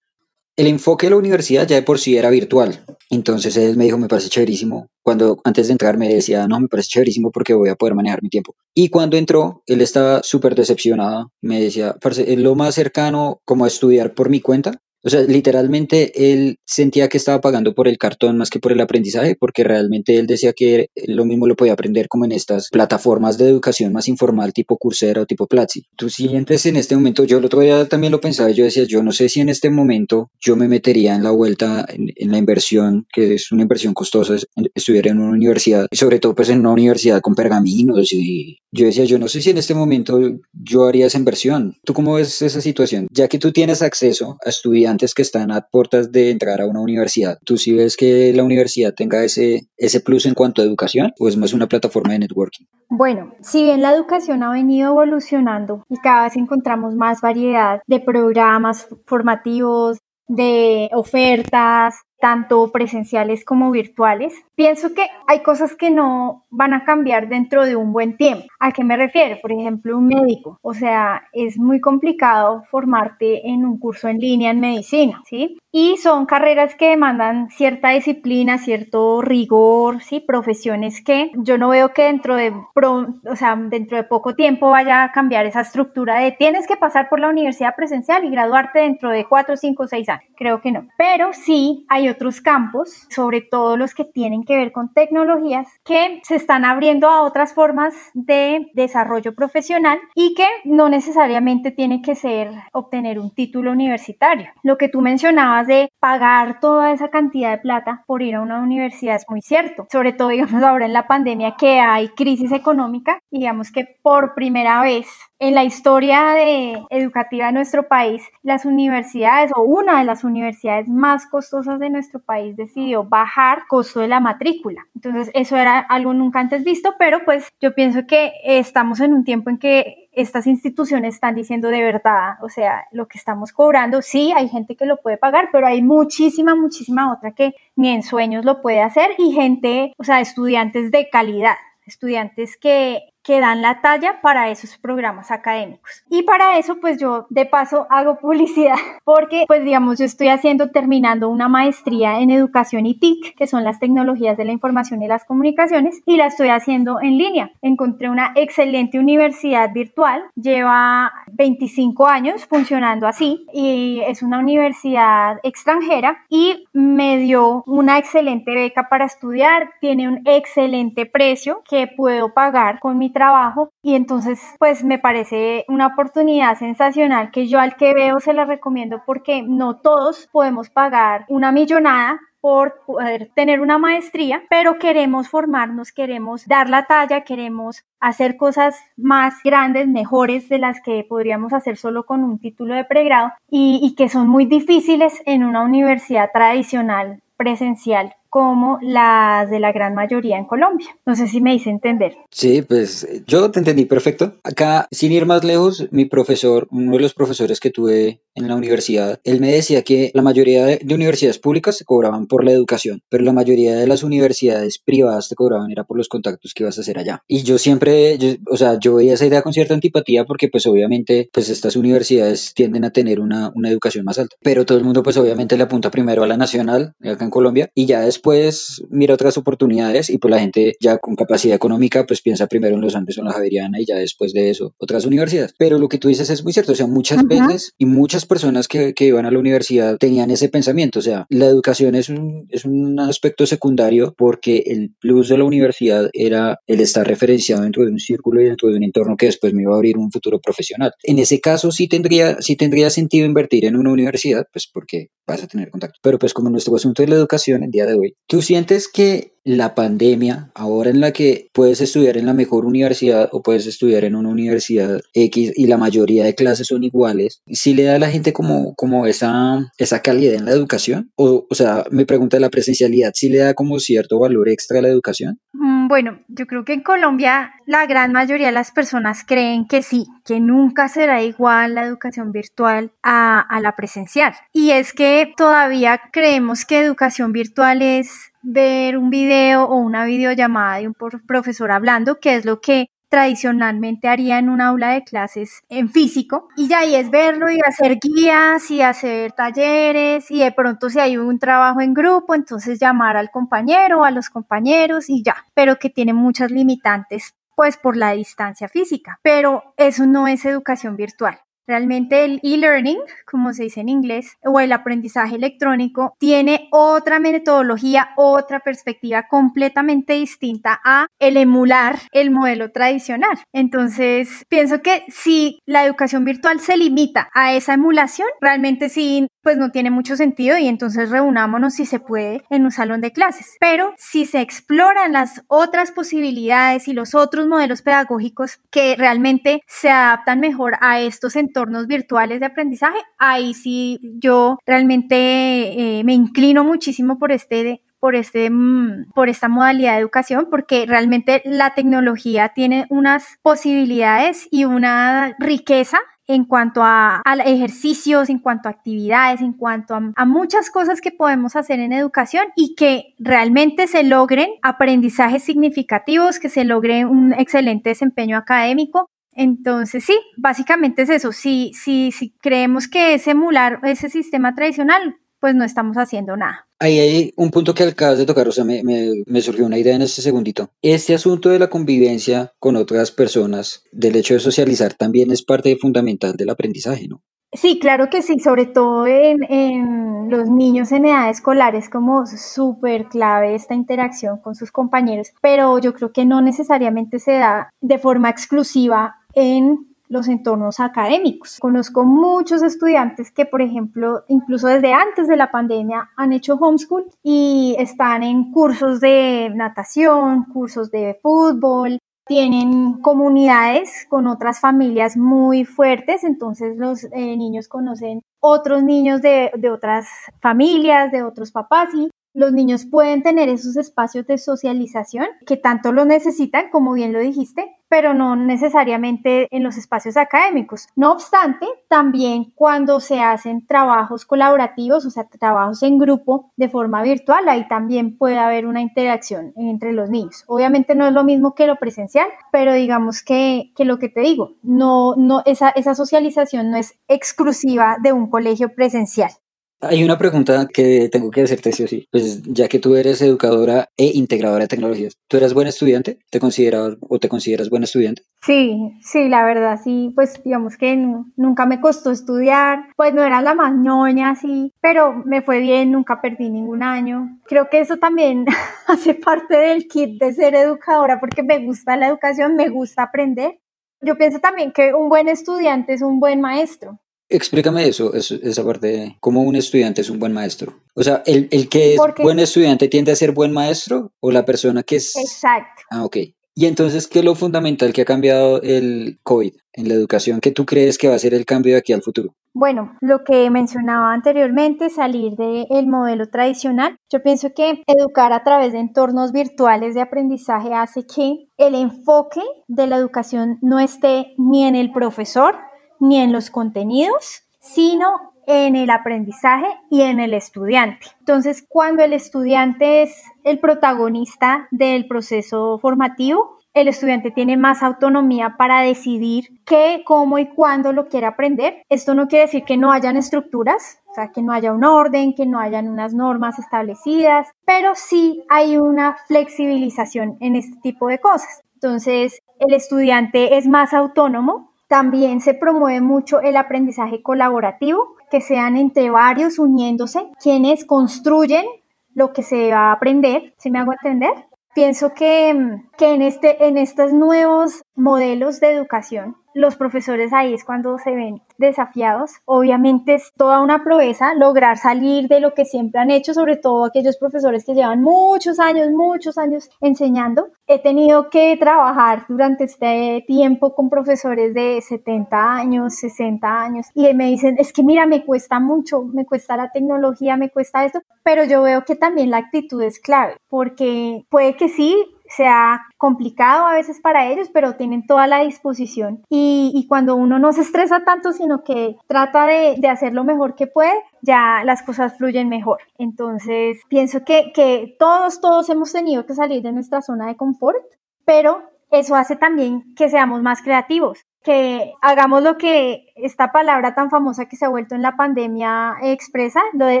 El 0.56 0.66
enfoque 0.66 1.06
de 1.06 1.10
la 1.10 1.16
universidad 1.16 1.68
ya 1.68 1.76
de 1.76 1.82
por 1.82 2.00
sí 2.00 2.16
era 2.16 2.30
virtual. 2.30 2.84
Entonces 3.10 3.56
él 3.56 3.76
me 3.76 3.84
dijo, 3.84 3.96
me 3.96 4.08
parece 4.08 4.28
chéverísimo. 4.28 4.88
Cuando 5.02 5.40
antes 5.44 5.68
de 5.68 5.72
entrar 5.72 5.98
me 5.98 6.08
decía, 6.08 6.48
no, 6.48 6.58
me 6.58 6.66
parece 6.66 6.88
chéverísimo 6.88 7.30
porque 7.30 7.54
voy 7.54 7.68
a 7.68 7.76
poder 7.76 7.94
manejar 7.94 8.22
mi 8.22 8.28
tiempo. 8.28 8.56
Y 8.74 8.88
cuando 8.88 9.16
entró, 9.16 9.62
él 9.66 9.82
estaba 9.82 10.22
súper 10.24 10.54
decepcionado. 10.54 11.30
Me 11.40 11.60
decía, 11.60 11.96
es 12.02 12.38
lo 12.38 12.54
más 12.56 12.74
cercano 12.74 13.40
como 13.44 13.66
a 13.66 13.68
estudiar 13.68 14.14
por 14.14 14.30
mi 14.30 14.40
cuenta 14.40 14.80
o 15.04 15.10
sea, 15.10 15.22
literalmente 15.22 16.32
él 16.32 16.58
sentía 16.66 17.08
que 17.08 17.18
estaba 17.18 17.40
pagando 17.40 17.74
por 17.74 17.86
el 17.86 17.98
cartón 17.98 18.36
más 18.38 18.50
que 18.50 18.58
por 18.58 18.72
el 18.72 18.80
aprendizaje, 18.80 19.36
porque 19.38 19.62
realmente 19.62 20.16
él 20.16 20.26
decía 20.26 20.52
que 20.52 20.88
lo 21.06 21.24
mismo 21.24 21.46
lo 21.46 21.56
podía 21.56 21.74
aprender 21.74 22.08
como 22.08 22.24
en 22.24 22.32
estas 22.32 22.68
plataformas 22.70 23.38
de 23.38 23.48
educación 23.48 23.92
más 23.92 24.08
informal 24.08 24.52
tipo 24.52 24.76
Coursera 24.76 25.22
o 25.22 25.26
tipo 25.26 25.46
Platzi. 25.46 25.84
Tú 25.96 26.10
sientes 26.10 26.66
en 26.66 26.76
este 26.76 26.96
momento, 26.96 27.24
yo 27.24 27.38
el 27.38 27.44
otro 27.44 27.60
día 27.60 27.88
también 27.88 28.10
lo 28.12 28.20
pensaba, 28.20 28.50
yo 28.50 28.64
decía, 28.64 28.84
yo 28.84 29.02
no 29.02 29.12
sé 29.12 29.28
si 29.28 29.40
en 29.40 29.48
este 29.48 29.70
momento 29.70 30.30
yo 30.40 30.56
me 30.56 30.68
metería 30.68 31.14
en 31.14 31.22
la 31.22 31.30
vuelta, 31.30 31.86
en, 31.88 32.30
la 32.30 32.38
inversión, 32.38 33.06
que 33.12 33.34
es 33.34 33.52
una 33.52 33.62
inversión 33.62 33.94
costosa, 33.94 34.36
estudiar 34.74 35.06
en 35.06 35.20
una 35.20 35.32
universidad, 35.32 35.86
y 35.90 35.96
sobre 35.96 36.18
todo 36.18 36.34
pues 36.34 36.50
en 36.50 36.60
una 36.60 36.70
universidad 36.70 37.20
con 37.20 37.34
pergaminos 37.34 38.12
y 38.12 38.58
yo 38.72 38.84
decía, 38.84 39.04
yo 39.04 39.18
no 39.18 39.28
sé 39.28 39.40
si 39.40 39.50
en 39.50 39.58
este 39.58 39.74
momento 39.74 40.20
yo 40.52 40.86
haría 40.86 41.06
esa 41.06 41.18
inversión. 41.18 41.76
¿Tú 41.84 41.94
cómo 41.94 42.14
ves 42.14 42.42
esa 42.42 42.60
situación? 42.60 43.06
Ya 43.10 43.28
que 43.28 43.38
tú 43.38 43.52
tienes 43.52 43.80
acceso 43.80 44.36
a 44.44 44.50
estudiar 44.50 44.87
estudiantes 44.88 45.14
que 45.14 45.22
están 45.22 45.50
a 45.50 45.60
puertas 45.60 46.12
de 46.12 46.30
entrar 46.30 46.60
a 46.60 46.66
una 46.66 46.80
universidad, 46.80 47.38
¿tú 47.44 47.56
sí 47.56 47.74
ves 47.74 47.96
que 47.96 48.32
la 48.32 48.42
universidad 48.42 48.94
tenga 48.94 49.22
ese, 49.22 49.68
ese 49.76 50.00
plus 50.00 50.26
en 50.26 50.34
cuanto 50.34 50.62
a 50.62 50.64
educación 50.64 51.12
o 51.18 51.28
es 51.28 51.36
más 51.36 51.52
una 51.52 51.66
plataforma 51.66 52.14
de 52.14 52.20
networking? 52.20 52.64
Bueno, 52.88 53.34
si 53.42 53.64
bien 53.64 53.82
la 53.82 53.92
educación 53.92 54.42
ha 54.42 54.50
venido 54.50 54.90
evolucionando 54.90 55.84
y 55.88 55.96
cada 55.98 56.24
vez 56.24 56.36
encontramos 56.36 56.94
más 56.94 57.20
variedad 57.20 57.80
de 57.86 58.00
programas 58.00 58.88
formativos, 59.04 59.98
de 60.26 60.90
ofertas, 60.92 62.02
tanto 62.20 62.70
presenciales 62.70 63.44
como 63.44 63.70
virtuales. 63.70 64.34
Pienso 64.58 64.92
que 64.92 65.06
hay 65.28 65.44
cosas 65.44 65.76
que 65.76 65.88
no 65.88 66.44
van 66.50 66.74
a 66.74 66.82
cambiar 66.82 67.28
dentro 67.28 67.64
de 67.64 67.76
un 67.76 67.92
buen 67.92 68.16
tiempo. 68.16 68.48
¿A 68.58 68.72
qué 68.72 68.82
me 68.82 68.96
refiero? 68.96 69.36
Por 69.40 69.52
ejemplo, 69.52 69.96
un 69.96 70.08
médico. 70.08 70.58
O 70.62 70.74
sea, 70.74 71.28
es 71.32 71.60
muy 71.60 71.80
complicado 71.80 72.64
formarte 72.68 73.48
en 73.48 73.64
un 73.64 73.78
curso 73.78 74.08
en 74.08 74.18
línea 74.18 74.50
en 74.50 74.58
medicina, 74.58 75.22
¿sí? 75.26 75.58
Y 75.70 75.98
son 75.98 76.26
carreras 76.26 76.74
que 76.74 76.88
demandan 76.88 77.50
cierta 77.50 77.90
disciplina, 77.90 78.58
cierto 78.58 79.22
rigor, 79.22 80.02
¿sí? 80.02 80.18
Profesiones 80.18 81.04
que 81.04 81.30
yo 81.36 81.56
no 81.56 81.68
veo 81.68 81.92
que 81.92 82.04
dentro 82.04 82.34
de, 82.34 82.50
o 82.50 83.36
sea, 83.36 83.54
dentro 83.54 83.96
de 83.96 84.04
poco 84.04 84.34
tiempo 84.34 84.70
vaya 84.70 85.04
a 85.04 85.12
cambiar 85.12 85.46
esa 85.46 85.60
estructura 85.60 86.18
de 86.18 86.32
tienes 86.32 86.66
que 86.66 86.76
pasar 86.76 87.08
por 87.08 87.20
la 87.20 87.28
universidad 87.28 87.76
presencial 87.76 88.24
y 88.24 88.30
graduarte 88.30 88.80
dentro 88.80 89.10
de 89.10 89.26
4, 89.26 89.56
5, 89.56 89.86
6 89.86 90.08
años. 90.08 90.24
Creo 90.36 90.60
que 90.60 90.72
no. 90.72 90.88
Pero 90.96 91.32
sí 91.32 91.84
hay 91.88 92.08
otros 92.08 92.40
campos, 92.40 93.06
sobre 93.10 93.42
todo 93.42 93.76
los 93.76 93.94
que 93.94 94.04
tienen 94.04 94.42
que 94.48 94.56
ver 94.56 94.72
con 94.72 94.92
tecnologías, 94.92 95.68
que 95.84 96.20
se 96.24 96.34
están 96.34 96.64
abriendo 96.64 97.08
a 97.08 97.22
otras 97.22 97.54
formas 97.54 97.94
de 98.14 98.66
desarrollo 98.74 99.34
profesional 99.34 100.00
y 100.14 100.34
que 100.34 100.48
no 100.64 100.88
necesariamente 100.88 101.70
tiene 101.70 102.02
que 102.02 102.14
ser 102.14 102.50
obtener 102.72 103.20
un 103.20 103.32
título 103.32 103.70
universitario. 103.70 104.48
Lo 104.62 104.78
que 104.78 104.88
tú 104.88 105.02
mencionabas 105.02 105.66
de 105.66 105.92
pagar 106.00 106.58
toda 106.60 106.92
esa 106.92 107.08
cantidad 107.08 107.50
de 107.50 107.58
plata 107.58 108.04
por 108.06 108.22
ir 108.22 108.34
a 108.34 108.40
una 108.40 108.60
universidad 108.60 109.16
es 109.16 109.26
muy 109.28 109.42
cierto, 109.42 109.86
sobre 109.92 110.12
todo 110.12 110.28
digamos 110.38 110.62
ahora 110.62 110.86
en 110.86 110.92
la 110.92 111.06
pandemia 111.06 111.54
que 111.56 111.78
hay 111.80 112.08
crisis 112.08 112.50
económica, 112.52 113.20
digamos 113.30 113.70
que 113.70 113.98
por 114.02 114.34
primera 114.34 114.80
vez 114.82 115.06
en 115.40 115.54
la 115.54 115.64
historia 115.64 116.32
de, 116.32 116.84
educativa 116.90 117.46
de 117.46 117.52
nuestro 117.52 117.86
país, 117.86 118.22
las 118.42 118.64
universidades 118.64 119.52
o 119.54 119.62
una 119.62 119.98
de 119.98 120.04
las 120.04 120.24
universidades 120.24 120.88
más 120.88 121.26
costosas 121.26 121.78
de 121.78 121.90
nuestro 121.90 122.20
país 122.20 122.56
decidió 122.56 123.04
bajar 123.04 123.62
costo 123.68 124.00
de 124.00 124.08
la 124.08 124.20
matrícula. 124.20 124.86
Entonces, 124.94 125.30
eso 125.34 125.56
era 125.56 125.78
algo 125.78 126.12
nunca 126.12 126.40
antes 126.40 126.64
visto, 126.64 126.94
pero 126.98 127.24
pues 127.24 127.48
yo 127.60 127.74
pienso 127.74 128.06
que 128.06 128.32
estamos 128.44 129.00
en 129.00 129.14
un 129.14 129.24
tiempo 129.24 129.50
en 129.50 129.58
que 129.58 130.08
estas 130.12 130.48
instituciones 130.48 131.14
están 131.14 131.36
diciendo 131.36 131.68
de 131.68 131.82
verdad, 131.82 132.42
o 132.42 132.48
sea, 132.48 132.86
lo 132.90 133.06
que 133.06 133.18
estamos 133.18 133.52
cobrando, 133.52 134.02
sí, 134.02 134.32
hay 134.34 134.48
gente 134.48 134.74
que 134.74 134.86
lo 134.86 134.96
puede 134.96 135.16
pagar, 135.16 135.50
pero 135.52 135.68
hay 135.68 135.82
muchísima, 135.82 136.56
muchísima 136.56 137.12
otra 137.12 137.30
que 137.30 137.54
ni 137.76 137.90
en 137.90 138.02
sueños 138.02 138.44
lo 138.44 138.60
puede 138.60 138.82
hacer 138.82 139.10
y 139.18 139.32
gente, 139.32 139.92
o 139.96 140.02
sea, 140.02 140.20
estudiantes 140.20 140.90
de 140.90 141.08
calidad 141.08 141.54
estudiantes 141.88 142.56
que 142.56 143.00
que 143.28 143.40
dan 143.40 143.60
la 143.60 143.82
talla 143.82 144.22
para 144.22 144.48
esos 144.48 144.78
programas 144.78 145.30
académicos. 145.30 146.02
Y 146.08 146.22
para 146.22 146.56
eso, 146.56 146.80
pues 146.80 146.98
yo 146.98 147.26
de 147.28 147.44
paso 147.44 147.86
hago 147.90 148.18
publicidad, 148.18 148.76
porque 149.04 149.44
pues 149.46 149.62
digamos, 149.64 149.98
yo 149.98 150.06
estoy 150.06 150.28
haciendo, 150.28 150.70
terminando 150.70 151.28
una 151.28 151.46
maestría 151.46 152.20
en 152.20 152.30
educación 152.30 152.86
y 152.86 152.98
TIC, 152.98 153.36
que 153.36 153.46
son 153.46 153.64
las 153.64 153.80
tecnologías 153.80 154.38
de 154.38 154.46
la 154.46 154.52
información 154.52 155.02
y 155.02 155.08
las 155.08 155.26
comunicaciones, 155.26 156.00
y 156.06 156.16
la 156.16 156.28
estoy 156.28 156.48
haciendo 156.48 157.02
en 157.02 157.18
línea. 157.18 157.50
Encontré 157.60 158.08
una 158.08 158.32
excelente 158.34 158.98
universidad 158.98 159.74
virtual, 159.74 160.24
lleva 160.34 161.12
25 161.32 162.06
años 162.06 162.46
funcionando 162.46 163.06
así, 163.06 163.44
y 163.52 164.00
es 164.06 164.22
una 164.22 164.38
universidad 164.38 165.38
extranjera 165.42 166.24
y 166.30 166.64
me 166.72 167.18
dio 167.18 167.62
una 167.66 167.98
excelente 167.98 168.54
beca 168.54 168.88
para 168.88 169.04
estudiar, 169.04 169.68
tiene 169.82 170.08
un 170.08 170.22
excelente 170.24 171.04
precio 171.04 171.60
que 171.68 171.88
puedo 171.88 172.32
pagar 172.32 172.80
con 172.80 172.96
mi 172.96 173.12
trabajo 173.18 173.72
y 173.82 173.96
entonces 173.96 174.40
pues 174.60 174.84
me 174.84 175.00
parece 175.00 175.64
una 175.66 175.88
oportunidad 175.88 176.56
sensacional 176.56 177.32
que 177.32 177.48
yo 177.48 177.58
al 177.58 177.74
que 177.74 177.92
veo 177.92 178.20
se 178.20 178.32
la 178.32 178.44
recomiendo 178.44 179.02
porque 179.04 179.42
no 179.42 179.76
todos 179.76 180.28
podemos 180.30 180.70
pagar 180.70 181.24
una 181.28 181.50
millonada 181.50 182.20
por 182.40 182.82
poder 182.86 183.32
tener 183.34 183.60
una 183.60 183.78
maestría, 183.78 184.44
pero 184.48 184.78
queremos 184.78 185.28
formarnos, 185.28 185.90
queremos 185.90 186.46
dar 186.46 186.70
la 186.70 186.86
talla, 186.86 187.22
queremos 187.22 187.84
hacer 187.98 188.36
cosas 188.36 188.76
más 188.96 189.34
grandes, 189.42 189.88
mejores 189.88 190.48
de 190.48 190.60
las 190.60 190.80
que 190.80 191.04
podríamos 191.08 191.52
hacer 191.52 191.76
solo 191.76 192.06
con 192.06 192.22
un 192.22 192.38
título 192.38 192.76
de 192.76 192.84
pregrado 192.84 193.32
y, 193.50 193.80
y 193.82 193.96
que 193.96 194.08
son 194.08 194.28
muy 194.28 194.44
difíciles 194.44 195.20
en 195.26 195.42
una 195.42 195.62
universidad 195.62 196.30
tradicional 196.32 197.20
presencial 197.36 198.14
como 198.28 198.78
las 198.82 199.50
de 199.50 199.60
la 199.60 199.72
gran 199.72 199.94
mayoría 199.94 200.38
en 200.38 200.44
Colombia. 200.44 200.86
No 201.06 201.16
sé 201.16 201.28
si 201.28 201.40
me 201.40 201.54
hice 201.54 201.70
entender. 201.70 202.16
Sí, 202.30 202.62
pues 202.62 203.06
yo 203.26 203.50
te 203.50 203.58
entendí 203.58 203.84
perfecto. 203.84 204.34
Acá, 204.44 204.86
sin 204.90 205.12
ir 205.12 205.26
más 205.26 205.44
lejos, 205.44 205.88
mi 205.90 206.04
profesor, 206.04 206.68
uno 206.70 206.92
de 206.92 207.00
los 207.00 207.14
profesores 207.14 207.60
que 207.60 207.70
tuve 207.70 208.20
en 208.38 208.48
la 208.48 208.56
universidad, 208.56 209.20
él 209.24 209.40
me 209.40 209.52
decía 209.52 209.82
que 209.82 210.10
la 210.14 210.22
mayoría 210.22 210.64
de, 210.64 210.80
universidades 210.98 211.38
públicas 211.38 211.76
se 211.76 211.84
cobraban 211.84 212.26
por 212.26 212.44
la 212.44 212.52
educación, 212.52 213.02
pero 213.08 213.24
la 213.24 213.32
mayoría 213.32 213.76
de 213.76 213.86
las 213.86 214.02
universidades 214.02 214.78
privadas 214.78 215.28
te 215.28 215.34
cobraban 215.34 215.70
era 215.70 215.84
por 215.84 215.96
los 215.96 216.08
contactos 216.08 216.54
que 216.54 216.64
ibas 216.64 216.78
a 216.78 216.80
hacer 216.80 216.98
allá. 216.98 217.22
Y 217.28 217.42
yo 217.42 217.58
siempre, 217.58 218.18
o 218.50 218.56
sea, 218.56 218.78
yo 218.80 218.96
veía 218.96 219.14
esa 219.14 219.26
idea 219.26 219.42
con 219.42 219.52
cierta 219.52 219.74
antipatía 219.74 220.24
porque 220.24 220.48
pues 220.48 220.66
obviamente 220.66 221.28
pues 221.32 221.48
estas 221.48 221.76
universidades 221.76 222.52
tienden 222.54 222.84
a 222.84 222.90
tener 222.90 223.20
una, 223.20 223.52
una 223.54 223.70
educación 223.70 224.04
más 224.04 224.18
alta, 224.18 224.36
pero 224.42 224.66
todo 224.66 224.78
el 224.78 224.84
mundo 224.84 225.02
pues 225.02 225.16
obviamente 225.16 225.56
le 225.56 225.64
apunta 225.64 225.90
primero 225.90 226.22
a 226.24 226.26
la 226.26 226.36
nacional 226.36 226.94
acá 227.04 227.24
en 227.24 227.30
Colombia 227.30 227.70
y 227.74 227.86
ya 227.86 228.00
después 228.00 228.82
mira 228.90 229.14
otras 229.14 229.36
oportunidades 229.38 230.10
y 230.10 230.18
pues 230.18 230.30
la 230.30 230.40
gente 230.40 230.76
ya 230.80 230.98
con 230.98 231.16
capacidad 231.16 231.54
económica 231.54 232.06
pues 232.06 232.22
piensa 232.22 232.46
primero 232.46 232.74
en 232.74 232.80
los 232.80 232.96
Andes 232.96 233.18
o 233.18 233.20
en 233.20 233.26
la 233.26 233.32
Javeriana 233.32 233.80
y 233.80 233.86
ya 233.86 233.96
después 233.96 234.32
de 234.32 234.50
eso 234.50 234.74
otras 234.78 235.04
universidades. 235.04 235.54
Pero 235.58 235.78
lo 235.78 235.88
que 235.88 235.98
tú 235.98 236.08
dices 236.08 236.30
es 236.30 236.42
muy 236.44 236.52
cierto, 236.52 236.72
o 236.72 236.74
sea, 236.74 236.86
muchas 236.86 237.26
veces 237.26 237.74
y 237.78 237.86
muchas 237.86 238.26
personas 238.28 238.68
que, 238.68 238.94
que 238.94 239.06
iban 239.06 239.26
a 239.26 239.30
la 239.30 239.38
universidad 239.38 239.96
tenían 239.98 240.30
ese 240.30 240.48
pensamiento, 240.48 241.00
o 241.00 241.02
sea, 241.02 241.26
la 241.30 241.46
educación 241.46 241.94
es 241.94 242.08
un, 242.08 242.46
es 242.50 242.64
un 242.64 243.00
aspecto 243.00 243.46
secundario 243.46 244.14
porque 244.16 244.62
el 244.66 244.94
plus 245.00 245.28
de 245.28 245.38
la 245.38 245.44
universidad 245.44 246.10
era 246.12 246.60
el 246.66 246.80
estar 246.80 247.06
referenciado 247.06 247.62
dentro 247.62 247.84
de 247.84 247.90
un 247.90 247.98
círculo 247.98 248.40
y 248.40 248.44
dentro 248.44 248.68
de 248.68 248.76
un 248.76 248.84
entorno 248.84 249.16
que 249.16 249.26
después 249.26 249.54
me 249.54 249.62
iba 249.62 249.72
a 249.72 249.76
abrir 249.76 249.98
un 249.98 250.10
futuro 250.12 250.40
profesional. 250.40 250.92
En 251.02 251.18
ese 251.18 251.40
caso 251.40 251.72
sí 251.72 251.88
tendría, 251.88 252.40
sí 252.40 252.56
tendría 252.56 252.90
sentido 252.90 253.26
invertir 253.26 253.64
en 253.64 253.76
una 253.76 253.90
universidad, 253.90 254.46
pues 254.52 254.68
porque 254.72 255.08
vas 255.26 255.42
a 255.42 255.46
tener 255.46 255.70
contacto. 255.70 255.98
Pero 256.02 256.18
pues 256.18 256.34
como 256.34 256.50
nuestro 256.50 256.76
asunto 256.76 257.02
es 257.02 257.08
la 257.08 257.16
educación, 257.16 257.62
el 257.62 257.70
día 257.70 257.86
de 257.86 257.94
hoy 257.94 258.14
¿Tú 258.26 258.42
sientes 258.42 258.88
que 258.88 259.32
la 259.44 259.74
pandemia, 259.74 260.50
ahora 260.54 260.90
en 260.90 261.00
la 261.00 261.12
que 261.12 261.48
puedes 261.54 261.80
estudiar 261.80 262.18
en 262.18 262.26
la 262.26 262.34
mejor 262.34 262.66
universidad 262.66 263.30
o 263.32 263.42
puedes 263.42 263.66
estudiar 263.66 264.04
en 264.04 264.14
una 264.14 264.28
universidad 264.28 265.00
X 265.14 265.52
y 265.56 265.66
la 265.66 265.78
mayoría 265.78 266.24
de 266.24 266.34
clases 266.34 266.66
son 266.66 266.84
iguales, 266.84 267.40
¿sí 267.50 267.72
le 267.72 267.84
da 267.84 267.94
a 267.94 267.98
la 267.98 268.10
gente 268.10 268.17
como, 268.32 268.74
como 268.74 269.06
esa, 269.06 269.72
esa 269.78 270.02
calidad 270.02 270.34
en 270.34 270.44
la 270.44 270.52
educación? 270.52 271.10
O, 271.16 271.46
o 271.48 271.54
sea, 271.54 271.84
me 271.90 272.06
pregunta 272.06 272.38
la 272.38 272.50
presencialidad, 272.50 273.12
¿sí 273.14 273.28
le 273.28 273.38
da 273.38 273.54
como 273.54 273.78
cierto 273.78 274.18
valor 274.18 274.48
extra 274.48 274.78
a 274.78 274.82
la 274.82 274.88
educación? 274.88 275.38
Mm, 275.52 275.88
bueno, 275.88 276.20
yo 276.28 276.46
creo 276.46 276.64
que 276.64 276.74
en 276.74 276.82
Colombia 276.82 277.52
la 277.66 277.86
gran 277.86 278.12
mayoría 278.12 278.46
de 278.46 278.52
las 278.52 278.70
personas 278.70 279.24
creen 279.26 279.66
que 279.66 279.82
sí, 279.82 280.06
que 280.24 280.40
nunca 280.40 280.88
será 280.88 281.22
igual 281.22 281.74
la 281.74 281.84
educación 281.84 282.32
virtual 282.32 282.92
a, 283.02 283.40
a 283.40 283.60
la 283.60 283.74
presencial. 283.76 284.34
Y 284.52 284.70
es 284.70 284.92
que 284.92 285.32
todavía 285.36 286.00
creemos 286.12 286.64
que 286.64 286.80
educación 286.80 287.32
virtual 287.32 287.82
es 287.82 288.32
ver 288.42 288.96
un 288.96 289.10
video 289.10 289.64
o 289.64 289.76
una 289.76 290.04
videollamada 290.04 290.78
de 290.78 290.88
un 290.88 290.94
profesor 290.94 291.70
hablando, 291.70 292.20
que 292.20 292.36
es 292.36 292.44
lo 292.44 292.60
que 292.60 292.86
tradicionalmente 293.08 294.08
haría 294.08 294.38
en 294.38 294.48
un 294.48 294.60
aula 294.60 294.90
de 294.90 295.04
clases 295.04 295.62
en 295.68 295.88
físico. 295.88 296.48
Y 296.56 296.68
ya 296.68 296.80
ahí 296.80 296.94
es 296.94 297.10
verlo 297.10 297.50
y 297.50 297.58
hacer 297.66 297.98
guías 298.00 298.70
y 298.70 298.82
hacer 298.82 299.32
talleres 299.32 300.30
y 300.30 300.40
de 300.40 300.52
pronto 300.52 300.90
si 300.90 301.00
hay 301.00 301.16
un 301.16 301.38
trabajo 301.38 301.80
en 301.80 301.94
grupo 301.94 302.34
entonces 302.34 302.78
llamar 302.78 303.16
al 303.16 303.30
compañero 303.30 304.00
o 304.00 304.04
a 304.04 304.10
los 304.10 304.30
compañeros 304.30 305.08
y 305.08 305.22
ya, 305.22 305.36
pero 305.54 305.78
que 305.78 305.90
tiene 305.90 306.12
muchas 306.12 306.50
limitantes 306.50 307.34
pues 307.54 307.76
por 307.76 307.96
la 307.96 308.12
distancia 308.12 308.68
física, 308.68 309.18
pero 309.22 309.74
eso 309.76 310.06
no 310.06 310.28
es 310.28 310.44
educación 310.44 310.94
virtual. 310.96 311.40
Realmente 311.68 312.24
el 312.24 312.40
e-learning, 312.42 312.98
como 313.30 313.52
se 313.52 313.64
dice 313.64 313.80
en 313.80 313.90
inglés, 313.90 314.38
o 314.42 314.58
el 314.58 314.72
aprendizaje 314.72 315.36
electrónico, 315.36 316.14
tiene 316.18 316.66
otra 316.72 317.18
metodología, 317.20 318.08
otra 318.16 318.60
perspectiva 318.60 319.28
completamente 319.28 320.14
distinta 320.14 320.80
a 320.82 321.08
el 321.18 321.36
emular 321.36 321.98
el 322.12 322.30
modelo 322.30 322.72
tradicional. 322.72 323.38
Entonces, 323.52 324.46
pienso 324.48 324.80
que 324.80 325.04
si 325.08 325.60
la 325.66 325.84
educación 325.84 326.24
virtual 326.24 326.58
se 326.60 326.78
limita 326.78 327.28
a 327.34 327.52
esa 327.52 327.74
emulación, 327.74 328.28
realmente 328.40 328.88
sí, 328.88 329.28
pues 329.48 329.56
no 329.56 329.70
tiene 329.70 329.90
mucho 329.90 330.14
sentido 330.14 330.58
y 330.58 330.68
entonces 330.68 331.08
reunámonos 331.08 331.72
si 331.72 331.86
se 331.86 332.00
puede 332.00 332.44
en 332.50 332.66
un 332.66 332.70
salón 332.70 333.00
de 333.00 333.12
clases. 333.12 333.56
Pero 333.58 333.94
si 333.96 334.26
se 334.26 334.42
exploran 334.42 335.14
las 335.14 335.42
otras 335.46 335.90
posibilidades 335.90 336.86
y 336.86 336.92
los 336.92 337.14
otros 337.14 337.46
modelos 337.46 337.80
pedagógicos 337.80 338.60
que 338.70 338.94
realmente 338.94 339.62
se 339.66 339.88
adaptan 339.88 340.40
mejor 340.40 340.74
a 340.82 341.00
estos 341.00 341.34
entornos, 341.34 341.86
virtuales 341.86 342.40
de 342.40 342.46
aprendizaje, 342.46 342.98
ahí 343.16 343.54
sí 343.54 343.98
yo 344.20 344.58
realmente 344.66 345.16
eh, 345.16 346.04
me 346.04 346.12
inclino 346.12 346.62
muchísimo 346.62 347.18
por 347.18 347.32
este 347.32 347.80
por, 348.00 348.16
este, 348.16 348.50
mm, 348.50 349.12
por 349.14 349.30
esta 349.30 349.48
modalidad 349.48 349.94
de 349.94 350.00
educación, 350.00 350.48
porque 350.50 350.84
realmente 350.86 351.40
la 351.44 351.74
tecnología 351.74 352.50
tiene 352.50 352.86
unas 352.90 353.38
posibilidades 353.42 354.46
y 354.50 354.66
una 354.66 355.34
riqueza 355.38 355.98
en 356.28 356.44
cuanto 356.44 356.82
a, 356.84 357.22
ejercicios, 357.44 358.28
en 358.28 358.38
cuanto 358.38 358.68
a 358.68 358.72
actividades, 358.72 359.40
en 359.40 359.54
cuanto 359.54 359.94
a, 359.94 360.12
a, 360.14 360.24
muchas 360.24 360.70
cosas 360.70 361.00
que 361.00 361.10
podemos 361.10 361.56
hacer 361.56 361.80
en 361.80 361.92
educación 361.92 362.44
y 362.54 362.74
que 362.76 363.14
realmente 363.18 363.88
se 363.88 364.04
logren 364.04 364.50
aprendizajes 364.62 365.42
significativos, 365.42 366.38
que 366.38 366.48
se 366.48 366.64
logre 366.64 367.04
un 367.04 367.32
excelente 367.32 367.90
desempeño 367.90 368.36
académico 368.36 369.08
entonces, 369.38 370.04
sí, 370.04 370.18
básicamente 370.36 371.02
es 371.02 371.10
eso. 371.10 371.30
Si, 371.30 371.70
si, 371.72 372.10
si 372.10 372.30
creemos 372.40 372.88
que 372.88 373.14
es 373.14 373.28
emular 373.28 373.78
ese 373.84 374.10
sistema 374.10 374.52
tradicional, 374.56 375.14
pues 375.38 375.54
no 375.54 375.62
estamos 375.62 375.96
haciendo 375.96 376.36
nada. 376.36 376.67
Ahí 376.80 376.98
hay 376.98 377.32
un 377.36 377.50
punto 377.50 377.74
que 377.74 377.82
acabas 377.82 378.18
de 378.18 378.26
tocar, 378.26 378.46
o 378.46 378.52
sea, 378.52 378.64
me, 378.64 378.82
me, 378.84 379.40
surgió 379.40 379.66
una 379.66 379.78
idea 379.78 379.96
en 379.96 380.02
este 380.02 380.22
segundito. 380.22 380.70
Este 380.80 381.14
asunto 381.14 381.48
de 381.48 381.58
la 381.58 381.68
convivencia 381.68 382.52
con 382.60 382.76
otras 382.76 383.10
personas, 383.10 383.82
del 383.90 384.14
hecho 384.14 384.34
de 384.34 384.40
socializar, 384.40 384.94
también 384.94 385.32
es 385.32 385.42
parte 385.42 385.76
fundamental 385.76 386.36
del 386.36 386.50
aprendizaje, 386.50 387.08
¿no? 387.08 387.22
Sí, 387.52 387.78
claro 387.80 388.10
que 388.10 388.22
sí, 388.22 388.38
sobre 388.38 388.66
todo 388.66 389.06
en, 389.06 389.42
en 389.48 390.28
los 390.28 390.50
niños 390.50 390.92
en 390.92 391.06
edad 391.06 391.30
escolar 391.30 391.74
es 391.74 391.88
como 391.88 392.26
súper 392.26 393.06
clave 393.06 393.54
esta 393.54 393.74
interacción 393.74 394.38
con 394.38 394.54
sus 394.54 394.70
compañeros, 394.70 395.32
pero 395.40 395.78
yo 395.78 395.94
creo 395.94 396.12
que 396.12 396.26
no 396.26 396.42
necesariamente 396.42 397.18
se 397.18 397.32
da 397.32 397.70
de 397.80 397.98
forma 397.98 398.28
exclusiva 398.28 399.16
en 399.34 399.88
los 400.08 400.28
entornos 400.28 400.80
académicos. 400.80 401.58
Conozco 401.60 402.04
muchos 402.04 402.62
estudiantes 402.62 403.30
que, 403.30 403.46
por 403.46 403.62
ejemplo, 403.62 404.24
incluso 404.28 404.68
desde 404.68 404.92
antes 404.92 405.28
de 405.28 405.36
la 405.36 405.50
pandemia 405.50 406.10
han 406.16 406.32
hecho 406.32 406.54
homeschool 406.54 407.06
y 407.22 407.76
están 407.78 408.22
en 408.22 408.50
cursos 408.52 409.00
de 409.00 409.50
natación, 409.54 410.44
cursos 410.52 410.90
de 410.90 411.18
fútbol, 411.22 411.98
tienen 412.26 413.00
comunidades 413.00 414.06
con 414.08 414.26
otras 414.26 414.60
familias 414.60 415.16
muy 415.16 415.64
fuertes, 415.64 416.24
entonces 416.24 416.76
los 416.76 417.04
eh, 417.04 417.36
niños 417.36 417.68
conocen 417.68 418.20
otros 418.40 418.82
niños 418.82 419.22
de, 419.22 419.50
de 419.56 419.70
otras 419.70 420.06
familias, 420.40 421.10
de 421.10 421.22
otros 421.22 421.50
papás 421.50 421.88
y 421.94 422.10
los 422.38 422.52
niños 422.52 422.86
pueden 422.86 423.24
tener 423.24 423.48
esos 423.48 423.76
espacios 423.76 424.24
de 424.28 424.38
socialización 424.38 425.26
que 425.44 425.56
tanto 425.56 425.90
lo 425.90 426.04
necesitan, 426.04 426.70
como 426.70 426.92
bien 426.92 427.12
lo 427.12 427.18
dijiste, 427.18 427.76
pero 427.88 428.14
no 428.14 428.36
necesariamente 428.36 429.48
en 429.50 429.64
los 429.64 429.76
espacios 429.76 430.16
académicos. 430.16 430.86
No 430.94 431.10
obstante, 431.10 431.66
también 431.88 432.52
cuando 432.54 433.00
se 433.00 433.20
hacen 433.20 433.66
trabajos 433.66 434.24
colaborativos, 434.24 435.04
o 435.04 435.10
sea, 435.10 435.24
trabajos 435.24 435.82
en 435.82 435.98
grupo 435.98 436.52
de 436.56 436.68
forma 436.68 437.02
virtual, 437.02 437.48
ahí 437.48 437.66
también 437.66 438.16
puede 438.16 438.38
haber 438.38 438.66
una 438.66 438.82
interacción 438.82 439.52
entre 439.56 439.92
los 439.92 440.08
niños. 440.08 440.44
Obviamente 440.46 440.94
no 440.94 441.08
es 441.08 441.12
lo 441.12 441.24
mismo 441.24 441.56
que 441.56 441.66
lo 441.66 441.74
presencial, 441.74 442.28
pero 442.52 442.72
digamos 442.72 443.24
que, 443.24 443.72
lo 443.78 443.98
que 443.98 444.10
te 444.10 444.20
digo, 444.20 444.52
no, 444.62 445.16
no, 445.16 445.42
esa 445.44 445.94
socialización 445.96 446.70
no 446.70 446.76
es 446.76 446.94
exclusiva 447.08 447.96
de 448.00 448.12
un 448.12 448.30
colegio 448.30 448.72
presencial. 448.74 449.30
Hay 449.80 450.02
una 450.02 450.18
pregunta 450.18 450.66
que 450.66 451.08
tengo 451.08 451.30
que 451.30 451.42
hacerte 451.42 451.70
sí 451.70 451.84
o 451.84 451.88
sí. 451.88 452.08
Pues 452.10 452.42
ya 452.42 452.66
que 452.68 452.80
tú 452.80 452.96
eres 452.96 453.22
educadora 453.22 453.90
e 453.96 454.06
integradora 454.06 454.64
de 454.64 454.68
tecnologías, 454.68 455.16
¿tú 455.28 455.36
eres 455.36 455.54
buena 455.54 455.70
estudiante? 455.70 456.18
¿Te 456.30 456.40
consideras 456.40 456.96
o 457.00 457.18
te 457.20 457.28
consideras 457.28 457.70
buena 457.70 457.84
estudiante? 457.84 458.22
Sí, 458.42 458.98
sí, 459.02 459.28
la 459.28 459.44
verdad, 459.44 459.78
sí. 459.82 460.12
Pues 460.16 460.42
digamos 460.42 460.76
que 460.76 460.96
nunca 461.36 461.64
me 461.64 461.80
costó 461.80 462.10
estudiar. 462.10 462.88
Pues 462.96 463.14
no 463.14 463.22
era 463.22 463.40
la 463.40 463.54
más 463.54 463.72
ñoña, 463.72 464.34
sí, 464.34 464.72
pero 464.80 465.22
me 465.24 465.42
fue 465.42 465.60
bien, 465.60 465.92
nunca 465.92 466.20
perdí 466.20 466.50
ningún 466.50 466.82
año. 466.82 467.38
Creo 467.44 467.70
que 467.70 467.78
eso 467.78 467.98
también 467.98 468.46
hace 468.88 469.14
parte 469.14 469.56
del 469.56 469.86
kit 469.86 470.20
de 470.20 470.32
ser 470.32 470.56
educadora 470.56 471.20
porque 471.20 471.44
me 471.44 471.64
gusta 471.64 471.96
la 471.96 472.08
educación, 472.08 472.56
me 472.56 472.68
gusta 472.68 473.04
aprender. 473.04 473.60
Yo 474.00 474.16
pienso 474.16 474.40
también 474.40 474.72
que 474.72 474.92
un 474.92 475.08
buen 475.08 475.28
estudiante 475.28 475.92
es 475.92 476.02
un 476.02 476.18
buen 476.18 476.40
maestro. 476.40 476.98
Explícame 477.28 477.86
eso, 477.86 478.14
esa 478.14 478.64
parte 478.64 478.86
de 478.86 479.16
cómo 479.20 479.42
un 479.42 479.56
estudiante 479.56 480.00
es 480.00 480.10
un 480.10 480.18
buen 480.18 480.32
maestro. 480.32 480.80
O 480.94 481.02
sea, 481.02 481.22
¿el, 481.26 481.48
el 481.50 481.68
que 481.68 481.94
es 481.94 482.00
buen 482.22 482.38
estudiante 482.38 482.88
tiende 482.88 483.12
a 483.12 483.16
ser 483.16 483.32
buen 483.32 483.52
maestro 483.52 484.12
o 484.20 484.30
la 484.30 484.44
persona 484.44 484.82
que 484.82 484.96
es... 484.96 485.14
Exacto. 485.16 485.82
Ah, 485.90 486.04
ok. 486.04 486.16
Y 486.60 486.66
entonces, 486.66 487.06
¿qué 487.06 487.20
es 487.20 487.24
lo 487.24 487.36
fundamental 487.36 487.92
que 487.92 488.02
ha 488.02 488.04
cambiado 488.04 488.60
el 488.62 489.20
COVID 489.22 489.52
en 489.74 489.88
la 489.88 489.94
educación? 489.94 490.40
¿Qué 490.40 490.50
tú 490.50 490.66
crees 490.66 490.98
que 490.98 491.06
va 491.06 491.14
a 491.14 491.18
ser 491.20 491.32
el 491.32 491.46
cambio 491.46 491.74
de 491.74 491.78
aquí 491.78 491.92
al 491.92 492.02
futuro? 492.02 492.34
Bueno, 492.52 492.96
lo 493.00 493.22
que 493.22 493.48
mencionaba 493.48 494.12
anteriormente, 494.12 494.90
salir 494.90 495.36
del 495.36 495.86
modelo 495.86 496.28
tradicional. 496.28 496.96
Yo 497.12 497.22
pienso 497.22 497.50
que 497.54 497.84
educar 497.86 498.32
a 498.32 498.42
través 498.42 498.72
de 498.72 498.80
entornos 498.80 499.30
virtuales 499.30 499.94
de 499.94 500.00
aprendizaje 500.00 500.74
hace 500.74 501.06
que 501.06 501.46
el 501.58 501.76
enfoque 501.76 502.42
de 502.66 502.88
la 502.88 502.96
educación 502.96 503.58
no 503.62 503.78
esté 503.78 504.34
ni 504.36 504.64
en 504.64 504.74
el 504.74 504.90
profesor, 504.90 505.54
ni 506.00 506.20
en 506.20 506.32
los 506.32 506.50
contenidos, 506.50 507.42
sino 507.60 508.32
en 508.46 508.76
el 508.76 508.88
aprendizaje 508.88 509.68
y 509.90 510.00
en 510.00 510.20
el 510.20 510.32
estudiante. 510.32 511.06
Entonces, 511.18 511.64
cuando 511.68 512.02
el 512.02 512.14
estudiante 512.14 513.02
es 513.02 513.22
el 513.44 513.58
protagonista 513.58 514.68
del 514.70 515.06
proceso 515.06 515.78
formativo, 515.78 516.58
el 516.72 516.88
estudiante 516.88 517.30
tiene 517.30 517.56
más 517.56 517.82
autonomía 517.82 518.54
para 518.56 518.80
decidir 518.82 519.60
qué, 519.64 520.02
cómo 520.06 520.38
y 520.38 520.46
cuándo 520.46 520.92
lo 520.92 521.08
quiere 521.08 521.26
aprender. 521.26 521.82
Esto 521.88 522.14
no 522.14 522.28
quiere 522.28 522.46
decir 522.46 522.64
que 522.64 522.76
no 522.76 522.92
hayan 522.92 523.16
estructuras, 523.16 524.00
o 524.10 524.14
sea, 524.14 524.30
que 524.32 524.42
no 524.42 524.52
haya 524.52 524.72
un 524.72 524.84
orden, 524.84 525.34
que 525.34 525.44
no 525.44 525.58
hayan 525.58 525.88
unas 525.88 526.14
normas 526.14 526.58
establecidas, 526.58 527.48
pero 527.66 527.94
sí 527.94 528.44
hay 528.48 528.78
una 528.78 529.16
flexibilización 529.26 530.36
en 530.40 530.56
este 530.56 530.76
tipo 530.80 531.08
de 531.08 531.18
cosas. 531.18 531.62
Entonces, 531.74 532.40
el 532.60 532.74
estudiante 532.74 533.56
es 533.56 533.66
más 533.66 533.92
autónomo 533.92 534.67
también 534.88 535.40
se 535.40 535.54
promueve 535.54 536.00
mucho 536.00 536.40
el 536.40 536.56
aprendizaje 536.56 537.22
colaborativo, 537.22 538.16
que 538.30 538.40
sean 538.40 538.76
entre 538.76 539.10
varios 539.10 539.58
uniéndose 539.58 540.30
quienes 540.42 540.84
construyen 540.84 541.66
lo 542.14 542.32
que 542.32 542.42
se 542.42 542.70
va 542.70 542.88
a 542.88 542.92
aprender, 542.92 543.54
si 543.58 543.70
me 543.70 543.78
hago 543.78 543.92
entender. 543.92 544.32
Pienso 544.74 545.12
que, 545.14 545.80
que 545.96 546.14
en, 546.14 546.22
este, 546.22 546.66
en 546.66 546.78
estos 546.78 547.12
nuevos 547.12 547.82
modelos 547.98 548.60
de 548.60 548.72
educación 548.72 549.36
los 549.58 549.74
profesores 549.74 550.32
ahí 550.32 550.54
es 550.54 550.62
cuando 550.62 550.98
se 550.98 551.10
ven 551.10 551.42
desafiados. 551.58 552.30
Obviamente 552.44 553.14
es 553.14 553.32
toda 553.36 553.60
una 553.60 553.82
proeza 553.82 554.34
lograr 554.34 554.78
salir 554.78 555.26
de 555.26 555.40
lo 555.40 555.52
que 555.52 555.64
siempre 555.64 556.00
han 556.00 556.12
hecho, 556.12 556.32
sobre 556.32 556.56
todo 556.56 556.84
aquellos 556.84 557.16
profesores 557.16 557.64
que 557.64 557.74
llevan 557.74 558.02
muchos 558.02 558.60
años, 558.60 558.90
muchos 558.92 559.36
años 559.36 559.68
enseñando. 559.80 560.50
He 560.68 560.78
tenido 560.78 561.28
que 561.28 561.56
trabajar 561.56 562.24
durante 562.28 562.64
este 562.64 563.24
tiempo 563.26 563.74
con 563.74 563.90
profesores 563.90 564.54
de 564.54 564.80
70 564.80 565.52
años, 565.54 565.96
60 565.96 566.46
años 566.46 566.86
y 566.94 567.12
me 567.14 567.26
dicen, 567.26 567.56
es 567.58 567.72
que 567.72 567.82
mira, 567.82 568.06
me 568.06 568.24
cuesta 568.24 568.60
mucho, 568.60 569.02
me 569.02 569.26
cuesta 569.26 569.56
la 569.56 569.72
tecnología, 569.72 570.36
me 570.36 570.50
cuesta 570.50 570.84
esto, 570.84 571.00
pero 571.24 571.42
yo 571.42 571.62
veo 571.62 571.84
que 571.84 571.96
también 571.96 572.30
la 572.30 572.36
actitud 572.38 572.80
es 572.82 573.00
clave, 573.00 573.36
porque 573.48 574.24
puede 574.30 574.56
que 574.56 574.68
sí, 574.68 574.94
sea 575.28 575.86
complicado 575.96 576.66
a 576.66 576.74
veces 576.74 577.00
para 577.00 577.26
ellos, 577.26 577.50
pero 577.52 577.74
tienen 577.74 578.06
toda 578.06 578.26
la 578.26 578.40
disposición. 578.40 579.22
Y, 579.28 579.86
cuando 579.88 580.16
uno 580.16 580.38
no 580.38 580.52
se 580.52 580.62
estresa 580.62 581.04
tanto, 581.04 581.32
sino 581.32 581.64
que 581.64 581.96
trata 582.06 582.46
de, 582.46 582.76
de, 582.78 582.88
hacer 582.88 583.12
lo 583.14 583.24
mejor 583.24 583.54
que 583.54 583.66
puede, 583.66 583.92
ya 584.22 584.62
las 584.64 584.82
cosas 584.82 585.16
fluyen 585.16 585.48
mejor. 585.48 585.78
Entonces, 585.98 586.78
pienso 586.88 587.24
que, 587.24 587.52
que 587.54 587.96
todos, 587.98 588.40
todos 588.40 588.68
hemos 588.70 588.92
tenido 588.92 589.24
que 589.26 589.34
salir 589.34 589.62
de 589.62 589.72
nuestra 589.72 590.02
zona 590.02 590.26
de 590.26 590.36
confort, 590.36 590.76
pero 591.24 591.62
eso 591.90 592.16
hace 592.16 592.36
también 592.36 592.94
que 592.94 593.08
seamos 593.08 593.42
más 593.42 593.62
creativos, 593.62 594.26
que 594.42 594.92
hagamos 595.00 595.42
lo 595.42 595.56
que 595.56 596.06
esta 596.16 596.52
palabra 596.52 596.94
tan 596.94 597.10
famosa 597.10 597.46
que 597.46 597.56
se 597.56 597.64
ha 597.64 597.70
vuelto 597.70 597.94
en 597.94 598.02
la 598.02 598.16
pandemia 598.16 598.96
expresa, 599.02 599.60
lo 599.72 599.86
de 599.86 600.00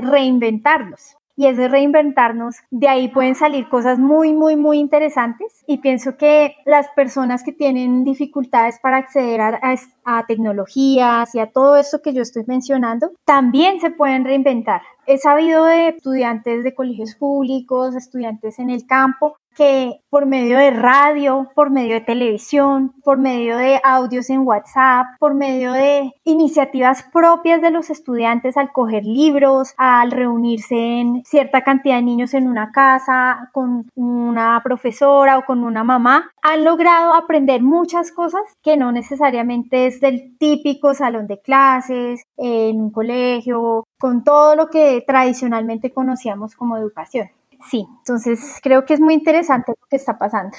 reinventarnos 0.00 1.18
y 1.38 1.46
es 1.46 1.56
de 1.56 1.68
reinventarnos. 1.68 2.56
De 2.70 2.88
ahí 2.88 3.08
pueden 3.08 3.36
salir 3.36 3.68
cosas 3.68 4.00
muy, 4.00 4.34
muy, 4.34 4.56
muy 4.56 4.78
interesantes 4.78 5.62
y 5.68 5.78
pienso 5.78 6.16
que 6.16 6.56
las 6.66 6.88
personas 6.96 7.44
que 7.44 7.52
tienen 7.52 8.04
dificultades 8.04 8.80
para 8.80 8.96
acceder 8.96 9.40
a, 9.40 9.78
tecnologías 10.26 11.34
y 11.34 11.38
a 11.38 11.52
todo 11.52 11.76
esto 11.76 12.02
que 12.02 12.12
yo 12.12 12.22
estoy 12.22 12.42
mencionando, 12.46 13.12
también 13.24 13.78
se 13.78 13.90
pueden 13.90 14.24
reinventar. 14.24 14.82
He 15.06 15.18
sabido 15.18 15.64
de 15.64 15.88
estudiantes 15.88 16.64
de 16.64 16.74
colegios 16.74 17.14
públicos, 17.14 17.94
estudiantes 17.94 18.58
en 18.58 18.70
el 18.70 18.86
campo, 18.86 19.36
que 19.58 20.00
por 20.08 20.24
medio 20.24 20.56
de 20.56 20.70
radio, 20.70 21.50
por 21.56 21.70
medio 21.70 21.94
de 21.94 22.00
televisión, 22.00 22.94
por 23.02 23.18
medio 23.18 23.56
de 23.56 23.80
audios 23.82 24.30
en 24.30 24.46
WhatsApp, 24.46 25.06
por 25.18 25.34
medio 25.34 25.72
de 25.72 26.12
iniciativas 26.22 27.02
propias 27.12 27.60
de 27.60 27.72
los 27.72 27.90
estudiantes 27.90 28.56
al 28.56 28.70
coger 28.70 29.04
libros, 29.04 29.74
al 29.76 30.12
reunirse 30.12 30.76
en 31.00 31.24
cierta 31.24 31.62
cantidad 31.62 31.96
de 31.96 32.02
niños 32.02 32.34
en 32.34 32.46
una 32.46 32.70
casa 32.70 33.50
con 33.52 33.90
una 33.96 34.60
profesora 34.62 35.38
o 35.38 35.44
con 35.44 35.64
una 35.64 35.82
mamá, 35.82 36.30
han 36.40 36.62
logrado 36.62 37.12
aprender 37.14 37.60
muchas 37.60 38.12
cosas 38.12 38.42
que 38.62 38.76
no 38.76 38.92
necesariamente 38.92 39.86
es 39.88 40.00
del 40.00 40.38
típico 40.38 40.94
salón 40.94 41.26
de 41.26 41.40
clases, 41.40 42.22
en 42.36 42.80
un 42.80 42.90
colegio, 42.92 43.84
con 43.98 44.22
todo 44.22 44.54
lo 44.54 44.68
que 44.68 45.02
tradicionalmente 45.04 45.92
conocíamos 45.92 46.54
como 46.54 46.76
educación. 46.76 47.28
Sí, 47.70 47.84
entonces 47.98 48.40
creo 48.62 48.84
que 48.84 48.94
es 48.94 49.00
muy 49.00 49.14
interesante 49.14 49.72
lo 49.72 49.86
que 49.88 49.96
está 49.96 50.18
pasando. 50.18 50.56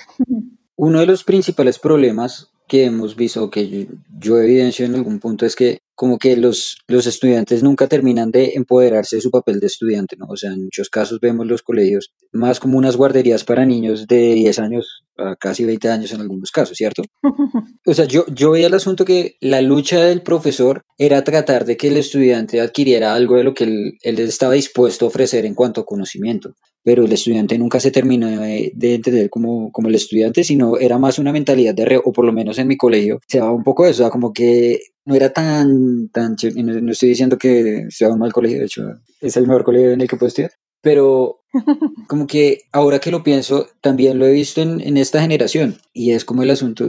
Uno 0.75 0.99
de 0.99 1.05
los 1.05 1.23
principales 1.23 1.79
problemas 1.79 2.51
que 2.69 2.85
hemos 2.85 3.15
visto, 3.15 3.49
que 3.49 3.87
yo, 4.19 4.37
evidencio 4.37 4.85
en 4.85 4.93
algún 4.93 5.19
punto, 5.19 5.45
es 5.45 5.55
que 5.55 5.79
como 5.95 6.19
que 6.19 6.37
los, 6.37 6.77
los 6.87 7.07
estudiantes 7.07 7.63
nunca 7.63 7.87
terminan 7.87 8.31
de 8.31 8.53
empoderarse 8.53 9.17
de 9.17 9.23
su 9.23 9.31
papel 9.31 9.59
de 9.59 9.67
estudiante, 9.67 10.15
¿no? 10.17 10.27
O 10.29 10.37
sea, 10.37 10.51
en 10.51 10.63
muchos 10.63 10.89
casos 10.89 11.19
vemos 11.19 11.47
los 11.47 11.63
colegios 11.63 12.13
más 12.31 12.59
como 12.59 12.77
unas 12.77 12.95
guarderías 12.95 13.43
para 13.43 13.65
niños 13.65 14.07
de 14.07 14.35
10 14.35 14.59
años 14.59 15.03
a 15.17 15.35
casi 15.35 15.65
20 15.65 15.89
años 15.89 16.13
en 16.13 16.21
algunos 16.21 16.51
casos, 16.51 16.77
¿cierto? 16.77 17.03
O 17.85 17.93
sea, 17.93 18.05
yo, 18.05 18.25
yo 18.27 18.51
veía 18.51 18.67
el 18.67 18.73
asunto 18.75 19.03
que 19.03 19.35
la 19.41 19.61
lucha 19.61 19.99
del 20.01 20.21
profesor 20.21 20.83
era 20.97 21.23
tratar 21.23 21.65
de 21.65 21.75
que 21.75 21.87
el 21.87 21.97
estudiante 21.97 22.61
adquiriera 22.61 23.15
algo 23.15 23.37
de 23.37 23.43
lo 23.43 23.55
que 23.55 23.63
él, 23.63 23.97
él 24.03 24.19
estaba 24.19 24.53
dispuesto 24.53 25.05
a 25.05 25.07
ofrecer 25.07 25.45
en 25.45 25.55
cuanto 25.55 25.81
a 25.81 25.85
conocimiento 25.85 26.53
pero 26.89 27.05
el 27.05 27.13
estudiante 27.13 27.55
nunca 27.55 27.79
se 27.79 27.91
terminó 27.91 28.27
de, 28.27 28.73
entender 28.81 29.29
como, 29.29 29.71
como 29.71 29.89
el 29.89 29.93
estudiante, 29.93 30.43
sino 30.43 30.75
era 30.79 30.97
más 30.97 31.19
una 31.19 31.31
mentalidad 31.31 31.75
de 31.75 31.85
re, 31.85 32.01
o 32.03 32.11
por 32.11 32.25
lo 32.25 32.33
menos 32.33 32.57
en 32.57 32.67
mi 32.67 32.77
colegio, 32.77 33.19
se 33.27 33.37
daba 33.37 33.51
un 33.51 33.63
poco 33.63 33.83
de 33.85 33.91
eso, 33.91 34.01
o 34.01 34.05
sea, 34.05 34.11
como 34.11 34.33
que 34.33 34.79
no 35.05 35.13
era 35.13 35.31
tan, 35.31 36.09
tan, 36.09 36.35
no, 36.55 36.81
no 36.81 36.91
estoy 36.91 37.09
diciendo 37.09 37.37
que 37.37 37.85
sea 37.89 38.09
un 38.09 38.17
mal 38.17 38.33
colegio, 38.33 38.57
de 38.57 38.65
hecho, 38.65 38.81
es 39.21 39.37
el 39.37 39.45
mejor 39.45 39.65
colegio 39.65 39.91
en 39.91 40.01
el 40.01 40.07
que 40.07 40.15
puedo 40.15 40.29
estudiar, 40.29 40.49
pero 40.81 41.39
como 42.07 42.27
que 42.27 42.59
ahora 42.71 42.99
que 42.99 43.11
lo 43.11 43.23
pienso, 43.23 43.67
también 43.81 44.19
lo 44.19 44.27
he 44.27 44.31
visto 44.31 44.61
en, 44.61 44.81
en, 44.81 44.97
esta 44.97 45.21
generación 45.21 45.77
y 45.93 46.11
es 46.11 46.25
como 46.25 46.43
el 46.43 46.51
asunto, 46.51 46.87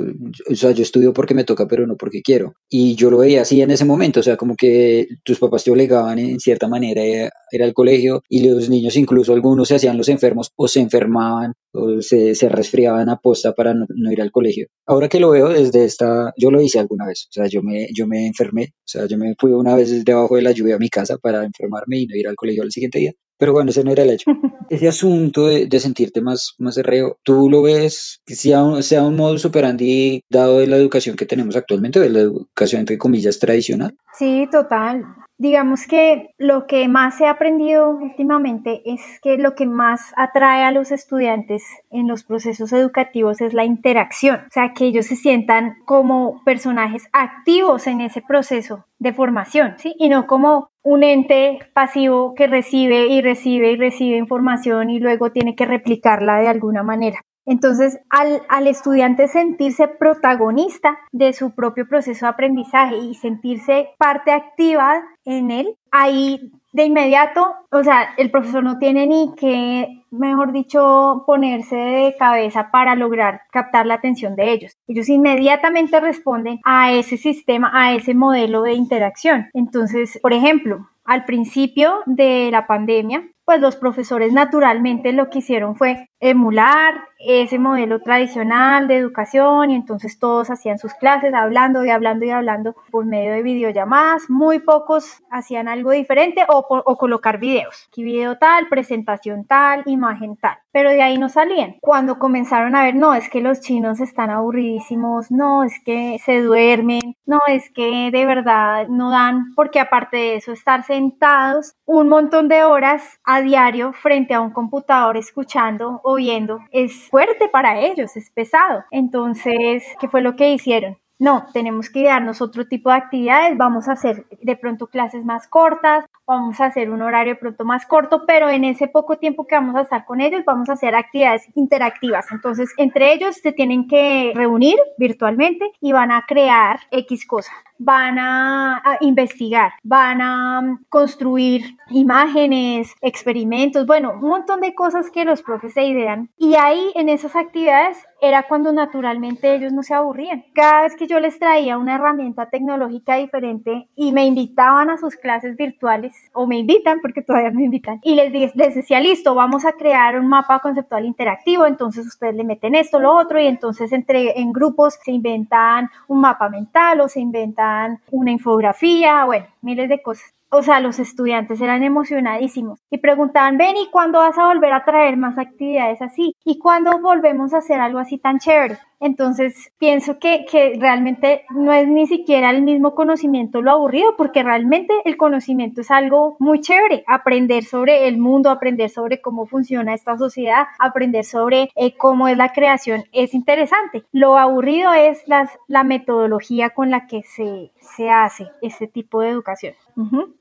o 0.50 0.54
sea, 0.54 0.72
yo 0.72 0.82
estudio 0.82 1.12
porque 1.12 1.34
me 1.34 1.44
toca, 1.44 1.66
pero 1.66 1.86
no 1.86 1.96
porque 1.96 2.20
quiero. 2.22 2.54
Y 2.68 2.94
yo 2.94 3.10
lo 3.10 3.18
veía 3.18 3.42
así 3.42 3.62
en 3.62 3.70
ese 3.70 3.84
momento, 3.84 4.20
o 4.20 4.22
sea, 4.22 4.36
como 4.36 4.56
que 4.56 5.08
tus 5.24 5.38
papás 5.38 5.64
te 5.64 5.70
obligaban 5.70 6.18
en 6.18 6.40
cierta 6.40 6.68
manera 6.68 7.02
a 7.02 7.30
ir 7.52 7.62
al 7.62 7.74
colegio 7.74 8.22
y 8.28 8.46
los 8.48 8.68
niños, 8.68 8.96
incluso 8.96 9.32
algunos 9.32 9.68
se 9.68 9.76
hacían 9.76 9.96
los 9.96 10.08
enfermos 10.08 10.52
o 10.56 10.68
se 10.68 10.80
enfermaban 10.80 11.54
o 11.72 12.02
se, 12.02 12.34
se 12.34 12.48
resfriaban 12.48 13.08
a 13.08 13.16
posta 13.16 13.54
para 13.54 13.72
no, 13.74 13.86
no, 13.88 14.12
ir 14.12 14.20
al 14.20 14.30
colegio. 14.30 14.66
Ahora 14.86 15.08
que 15.08 15.20
lo 15.20 15.30
veo 15.30 15.48
desde 15.48 15.84
esta, 15.84 16.32
yo 16.36 16.50
lo 16.50 16.60
hice 16.60 16.78
alguna 16.78 17.06
vez, 17.06 17.26
o 17.30 17.32
sea, 17.32 17.46
yo 17.46 17.62
me, 17.62 17.88
yo 17.94 18.06
me 18.06 18.26
enfermé, 18.26 18.74
o 18.74 18.88
sea, 18.88 19.06
yo 19.06 19.16
me 19.16 19.34
fui 19.38 19.52
una 19.52 19.74
vez 19.74 20.04
debajo 20.04 20.36
de 20.36 20.42
la 20.42 20.52
lluvia 20.52 20.76
a 20.76 20.78
mi 20.78 20.88
casa 20.90 21.16
para 21.18 21.44
enfermarme 21.44 22.00
y 22.00 22.06
no 22.06 22.16
ir 22.16 22.28
al 22.28 22.36
colegio 22.36 22.62
al 22.62 22.72
siguiente 22.72 22.98
día. 22.98 23.12
Pero 23.40 23.54
bueno, 23.54 23.70
ese 23.70 23.82
no 23.82 23.90
era 23.90 24.02
el 24.02 24.10
hecho. 24.10 24.30
Ese 24.70 24.86
asunto 24.86 25.46
de, 25.46 25.66
de 25.66 25.80
sentirte 25.80 26.20
más, 26.20 26.54
más 26.58 26.76
reo, 26.76 27.18
¿tú 27.24 27.50
lo 27.50 27.60
ves 27.60 28.20
que 28.24 28.36
sea 28.36 28.62
un, 28.62 28.84
sea 28.84 29.02
un 29.02 29.16
modo 29.16 29.36
superandi 29.36 30.22
dado 30.28 30.58
de 30.60 30.68
la 30.68 30.76
educación 30.76 31.16
que 31.16 31.26
tenemos 31.26 31.56
actualmente, 31.56 31.98
de 31.98 32.10
la 32.10 32.20
educación 32.20 32.80
entre 32.80 32.96
comillas 32.96 33.40
tradicional? 33.40 33.96
Sí, 34.16 34.46
total. 34.52 35.02
Digamos 35.40 35.86
que 35.86 36.34
lo 36.36 36.66
que 36.66 36.86
más 36.86 37.18
he 37.18 37.26
aprendido 37.26 37.88
últimamente 37.88 38.82
es 38.84 39.00
que 39.22 39.38
lo 39.38 39.54
que 39.54 39.64
más 39.64 40.12
atrae 40.18 40.64
a 40.64 40.70
los 40.70 40.92
estudiantes 40.92 41.64
en 41.90 42.06
los 42.08 42.24
procesos 42.24 42.74
educativos 42.74 43.40
es 43.40 43.54
la 43.54 43.64
interacción, 43.64 44.40
o 44.46 44.50
sea, 44.50 44.74
que 44.74 44.84
ellos 44.84 45.06
se 45.06 45.16
sientan 45.16 45.76
como 45.86 46.44
personajes 46.44 47.08
activos 47.14 47.86
en 47.86 48.02
ese 48.02 48.20
proceso 48.20 48.84
de 48.98 49.14
formación, 49.14 49.76
¿sí? 49.78 49.94
Y 49.98 50.10
no 50.10 50.26
como 50.26 50.68
un 50.82 51.04
ente 51.04 51.58
pasivo 51.72 52.34
que 52.34 52.46
recibe 52.46 53.06
y 53.06 53.22
recibe 53.22 53.72
y 53.72 53.76
recibe 53.76 54.18
información 54.18 54.90
y 54.90 55.00
luego 55.00 55.32
tiene 55.32 55.56
que 55.56 55.64
replicarla 55.64 56.40
de 56.40 56.48
alguna 56.48 56.82
manera. 56.82 57.18
Entonces, 57.50 57.98
al, 58.10 58.42
al, 58.48 58.68
estudiante 58.68 59.26
sentirse 59.26 59.88
protagonista 59.88 61.00
de 61.10 61.32
su 61.32 61.52
propio 61.52 61.88
proceso 61.88 62.24
de 62.24 62.30
aprendizaje 62.30 62.96
y 62.96 63.14
sentirse 63.16 63.88
parte 63.98 64.30
activa 64.30 65.02
en 65.24 65.50
él, 65.50 65.74
ahí 65.90 66.52
de 66.72 66.84
inmediato, 66.84 67.56
o 67.72 67.82
sea, 67.82 68.14
el 68.16 68.30
profesor 68.30 68.62
no 68.62 68.78
tiene 68.78 69.08
ni 69.08 69.34
que, 69.34 70.04
mejor 70.12 70.52
dicho, 70.52 71.24
ponerse 71.26 71.74
de 71.74 72.14
cabeza 72.16 72.70
para 72.70 72.94
lograr 72.94 73.40
captar 73.50 73.84
la 73.86 73.94
atención 73.94 74.36
de 74.36 74.52
ellos. 74.52 74.76
Ellos 74.86 75.08
inmediatamente 75.08 75.98
responden 75.98 76.60
a 76.64 76.92
ese 76.92 77.16
sistema, 77.16 77.72
a 77.74 77.94
ese 77.94 78.14
modelo 78.14 78.62
de 78.62 78.74
interacción. 78.74 79.48
Entonces, 79.54 80.20
por 80.22 80.32
ejemplo, 80.32 80.88
al 81.04 81.24
principio 81.24 82.02
de 82.06 82.50
la 82.52 82.68
pandemia, 82.68 83.24
pues 83.50 83.60
los 83.60 83.74
profesores 83.74 84.32
naturalmente 84.32 85.10
lo 85.12 85.28
que 85.28 85.40
hicieron 85.40 85.74
fue 85.74 86.08
emular 86.20 86.94
ese 87.18 87.58
modelo 87.58 88.00
tradicional 88.00 88.88
de 88.88 88.96
educación 88.96 89.70
y 89.70 89.74
entonces 89.74 90.18
todos 90.18 90.50
hacían 90.50 90.78
sus 90.78 90.94
clases 90.94 91.34
hablando 91.34 91.84
y 91.84 91.90
hablando 91.90 92.24
y 92.24 92.30
hablando 92.30 92.74
por 92.90 93.04
medio 93.04 93.32
de 93.32 93.42
videollamadas. 93.42 94.30
Muy 94.30 94.60
pocos 94.60 95.22
hacían 95.30 95.68
algo 95.68 95.90
diferente 95.90 96.44
o, 96.48 96.64
o 96.68 96.96
colocar 96.96 97.38
videos. 97.38 97.88
Aquí 97.88 98.04
video 98.04 98.38
tal, 98.38 98.68
presentación 98.68 99.44
tal, 99.44 99.82
imagen 99.86 100.36
tal. 100.36 100.56
Pero 100.72 100.90
de 100.90 101.02
ahí 101.02 101.18
no 101.18 101.28
salían. 101.28 101.76
Cuando 101.80 102.18
comenzaron 102.18 102.74
a 102.74 102.84
ver, 102.84 102.94
no, 102.94 103.14
es 103.14 103.28
que 103.28 103.40
los 103.40 103.60
chinos 103.60 104.00
están 104.00 104.30
aburridísimos, 104.30 105.30
no, 105.30 105.64
es 105.64 105.74
que 105.84 106.18
se 106.24 106.40
duermen, 106.40 107.16
no, 107.26 107.40
es 107.48 107.70
que 107.70 108.10
de 108.10 108.24
verdad 108.24 108.86
no 108.88 109.10
dan, 109.10 109.52
porque 109.56 109.80
aparte 109.80 110.16
de 110.16 110.36
eso, 110.36 110.52
estar 110.52 110.84
sentados 110.84 111.74
un 111.84 112.08
montón 112.08 112.48
de 112.48 112.64
horas 112.64 113.20
a 113.24 113.39
diario 113.42 113.92
frente 113.92 114.34
a 114.34 114.40
un 114.40 114.50
computador 114.50 115.16
escuchando 115.16 116.00
viendo 116.16 116.58
es 116.70 117.08
fuerte 117.08 117.48
para 117.48 117.80
ellos, 117.80 118.16
es 118.16 118.30
pesado. 118.30 118.84
Entonces, 118.90 119.84
¿qué 120.00 120.08
fue 120.08 120.20
lo 120.20 120.36
que 120.36 120.52
hicieron? 120.52 120.98
No, 121.18 121.44
tenemos 121.52 121.90
que 121.90 122.04
darnos 122.04 122.40
otro 122.40 122.66
tipo 122.66 122.88
de 122.88 122.96
actividades, 122.96 123.58
vamos 123.58 123.88
a 123.88 123.92
hacer 123.92 124.24
de 124.40 124.56
pronto 124.56 124.86
clases 124.86 125.22
más 125.22 125.46
cortas, 125.46 126.06
vamos 126.26 126.58
a 126.62 126.64
hacer 126.64 126.90
un 126.90 127.02
horario 127.02 127.34
de 127.34 127.40
pronto 127.40 127.66
más 127.66 127.84
corto, 127.84 128.24
pero 128.26 128.48
en 128.48 128.64
ese 128.64 128.88
poco 128.88 129.18
tiempo 129.18 129.46
que 129.46 129.54
vamos 129.54 129.76
a 129.76 129.82
estar 129.82 130.06
con 130.06 130.22
ellos 130.22 130.44
vamos 130.46 130.70
a 130.70 130.72
hacer 130.72 130.94
actividades 130.94 131.46
interactivas. 131.54 132.32
Entonces, 132.32 132.72
entre 132.78 133.12
ellos 133.12 133.36
se 133.36 133.52
tienen 133.52 133.86
que 133.86 134.32
reunir 134.34 134.78
virtualmente 134.96 135.70
y 135.82 135.92
van 135.92 136.10
a 136.10 136.24
crear 136.26 136.80
X 136.90 137.26
cosa. 137.26 137.52
Van 137.80 138.18
a, 138.18 138.82
investigar, 139.00 139.72
van 139.82 140.20
a 140.20 140.60
mm, 140.60 140.84
construir 140.90 141.78
imágenes, 141.88 142.94
experimentos, 143.00 143.86
bueno, 143.86 144.12
un 144.20 144.28
montón 144.28 144.60
de 144.60 144.74
cosas 144.74 145.10
que 145.10 145.24
los 145.24 145.42
profes 145.42 145.72
se 145.72 145.84
idean. 145.84 146.28
Y 146.36 146.54
ahí 146.56 146.92
en 146.94 147.08
esas 147.08 147.34
actividades 147.34 147.96
era 148.20 148.42
cuando 148.42 148.70
naturalmente 148.74 149.54
ellos 149.54 149.72
no 149.72 149.82
se 149.82 149.94
aburrían. 149.94 150.44
Cada 150.54 150.82
vez 150.82 150.94
que 150.94 151.06
yo 151.06 151.18
les 151.20 151.38
traía 151.38 151.78
una 151.78 151.94
herramienta 151.94 152.50
tecnológica 152.50 153.16
diferente 153.16 153.88
y 153.96 154.12
me 154.12 154.26
invitaban 154.26 154.90
a 154.90 154.98
sus 154.98 155.16
clases 155.16 155.56
virtuales, 155.56 156.12
o 156.34 156.46
me 156.46 156.58
invitan, 156.58 157.00
porque 157.00 157.22
todavía 157.22 157.50
me 157.50 157.64
invitan, 157.64 157.98
y 158.02 158.14
les, 158.14 158.54
les 158.54 158.74
decía, 158.74 159.00
listo, 159.00 159.34
vamos 159.34 159.64
a 159.64 159.72
crear 159.72 160.20
un 160.20 160.28
mapa 160.28 160.58
conceptual 160.58 161.06
interactivo, 161.06 161.64
entonces 161.64 162.06
ustedes 162.06 162.34
le 162.34 162.44
meten 162.44 162.74
esto, 162.74 163.00
lo 163.00 163.16
otro, 163.16 163.40
y 163.40 163.46
entonces 163.46 163.90
entre 163.92 164.38
en 164.38 164.52
grupos 164.52 164.98
se 165.02 165.12
inventan 165.12 165.88
un 166.08 166.20
mapa 166.20 166.50
mental 166.50 167.00
o 167.00 167.08
se 167.08 167.20
inventan 167.20 167.69
una 168.10 168.30
infografía, 168.30 169.24
bueno, 169.24 169.46
miles 169.62 169.88
de 169.88 170.02
cosas 170.02 170.32
o 170.50 170.62
sea, 170.62 170.80
los 170.80 170.98
estudiantes 170.98 171.60
eran 171.60 171.82
emocionadísimos 171.82 172.80
y 172.90 172.98
preguntaban, 172.98 173.56
ven, 173.56 173.76
¿y 173.76 173.88
cuándo 173.90 174.18
vas 174.18 174.36
a 174.38 174.46
volver 174.46 174.72
a 174.72 174.84
traer 174.84 175.16
más 175.16 175.38
actividades 175.38 176.02
así? 176.02 176.34
¿Y 176.44 176.58
cuándo 176.58 176.98
volvemos 177.00 177.54
a 177.54 177.58
hacer 177.58 177.80
algo 177.80 177.98
así 177.98 178.18
tan 178.18 178.38
chévere? 178.38 178.78
Entonces, 179.02 179.72
pienso 179.78 180.18
que, 180.18 180.44
que, 180.44 180.76
realmente 180.78 181.46
no 181.50 181.72
es 181.72 181.88
ni 181.88 182.06
siquiera 182.06 182.50
el 182.50 182.60
mismo 182.60 182.94
conocimiento 182.94 183.62
lo 183.62 183.70
aburrido, 183.70 184.14
porque 184.16 184.42
realmente 184.42 184.92
el 185.06 185.16
conocimiento 185.16 185.80
es 185.80 185.90
algo 185.90 186.36
muy 186.38 186.60
chévere. 186.60 187.02
Aprender 187.06 187.64
sobre 187.64 188.08
el 188.08 188.18
mundo, 188.18 188.50
aprender 188.50 188.90
sobre 188.90 189.22
cómo 189.22 189.46
funciona 189.46 189.94
esta 189.94 190.18
sociedad, 190.18 190.66
aprender 190.78 191.24
sobre 191.24 191.70
eh, 191.76 191.96
cómo 191.96 192.28
es 192.28 192.36
la 192.36 192.52
creación 192.52 193.04
es 193.12 193.32
interesante. 193.32 194.04
Lo 194.12 194.36
aburrido 194.36 194.92
es 194.92 195.26
las, 195.26 195.50
la 195.66 195.82
metodología 195.82 196.70
con 196.70 196.90
la 196.90 197.06
que 197.06 197.22
se, 197.22 197.72
se 197.80 198.10
hace 198.10 198.48
este 198.60 198.86
tipo 198.86 199.22
de 199.22 199.30
educación. 199.30 199.74